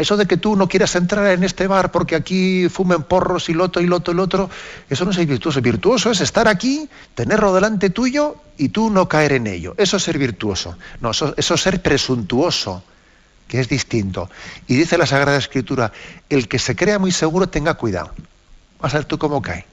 Eso 0.00 0.16
de 0.16 0.24
que 0.24 0.38
tú 0.38 0.56
no 0.56 0.66
quieras 0.66 0.96
entrar 0.96 1.26
en 1.26 1.44
este 1.44 1.66
bar 1.66 1.92
porque 1.92 2.16
aquí 2.16 2.70
fumen 2.70 3.02
porros 3.02 3.50
y 3.50 3.52
loto 3.52 3.82
y 3.82 3.86
loto 3.86 4.12
y 4.12 4.14
lo 4.14 4.22
otro, 4.22 4.48
eso 4.88 5.04
no 5.04 5.10
es 5.10 5.18
virtuoso. 5.18 5.60
Virtuoso 5.60 6.10
es 6.10 6.22
estar 6.22 6.48
aquí, 6.48 6.88
tenerlo 7.14 7.52
delante 7.52 7.90
tuyo 7.90 8.36
y 8.56 8.70
tú 8.70 8.88
no 8.88 9.10
caer 9.10 9.32
en 9.32 9.46
ello. 9.46 9.74
Eso 9.76 9.98
es 9.98 10.02
ser 10.02 10.16
virtuoso. 10.16 10.78
No, 11.02 11.10
eso, 11.10 11.34
es 11.36 11.46
ser 11.46 11.82
presuntuoso, 11.82 12.82
que 13.46 13.60
es 13.60 13.68
distinto. 13.68 14.30
Y 14.66 14.76
dice 14.76 14.96
la 14.96 15.04
Sagrada 15.04 15.36
Escritura, 15.36 15.92
el 16.30 16.48
que 16.48 16.58
se 16.58 16.74
crea 16.74 16.98
muy 16.98 17.12
seguro 17.12 17.50
tenga 17.50 17.74
cuidado. 17.74 18.14
Vas 18.80 18.94
a 18.94 18.98
ver 18.98 19.04
tú 19.04 19.18
cómo 19.18 19.42
cae. 19.42 19.66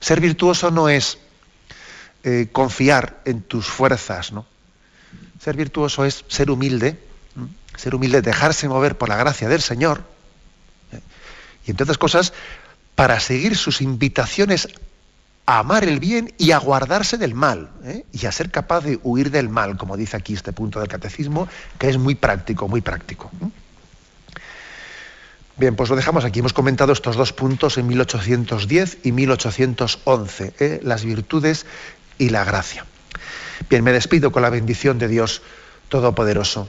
Ser 0.00 0.20
virtuoso 0.20 0.72
no 0.72 0.88
es 0.88 1.18
eh, 2.24 2.48
confiar 2.50 3.20
en 3.24 3.42
tus 3.42 3.66
fuerzas, 3.66 4.32
¿no? 4.32 4.44
Ser 5.40 5.56
virtuoso 5.56 6.04
es 6.04 6.24
ser 6.26 6.50
humilde, 6.50 6.98
ser 7.76 7.94
humilde, 7.94 8.22
dejarse 8.22 8.68
mover 8.68 8.98
por 8.98 9.08
la 9.08 9.16
gracia 9.16 9.48
del 9.48 9.60
Señor. 9.60 10.02
¿eh? 10.92 11.00
Y 11.66 11.70
entre 11.70 11.84
otras 11.84 11.98
cosas, 11.98 12.32
para 12.94 13.20
seguir 13.20 13.56
sus 13.56 13.80
invitaciones 13.80 14.68
a 15.46 15.60
amar 15.60 15.84
el 15.84 16.00
bien 16.00 16.34
y 16.38 16.50
a 16.50 16.58
guardarse 16.58 17.18
del 17.18 17.34
mal, 17.34 17.70
¿eh? 17.84 18.04
y 18.12 18.26
a 18.26 18.32
ser 18.32 18.50
capaz 18.50 18.80
de 18.80 18.98
huir 19.02 19.30
del 19.30 19.48
mal, 19.48 19.76
como 19.76 19.96
dice 19.96 20.16
aquí 20.16 20.34
este 20.34 20.52
punto 20.52 20.80
del 20.80 20.88
catecismo, 20.88 21.48
que 21.78 21.88
es 21.88 21.98
muy 21.98 22.16
práctico, 22.16 22.66
muy 22.66 22.80
práctico. 22.80 23.30
¿eh? 23.42 23.48
Bien, 25.58 25.74
pues 25.74 25.88
lo 25.88 25.96
dejamos 25.96 26.24
aquí. 26.24 26.40
Hemos 26.40 26.52
comentado 26.52 26.92
estos 26.92 27.16
dos 27.16 27.32
puntos 27.32 27.78
en 27.78 27.86
1810 27.86 28.98
y 29.04 29.12
1811, 29.12 30.80
las 30.82 31.04
virtudes 31.04 31.64
y 32.18 32.28
la 32.28 32.44
gracia. 32.44 32.84
Bien, 33.70 33.82
me 33.82 33.92
despido 33.92 34.32
con 34.32 34.42
la 34.42 34.50
bendición 34.50 34.98
de 34.98 35.08
Dios 35.08 35.40
Todopoderoso. 35.88 36.68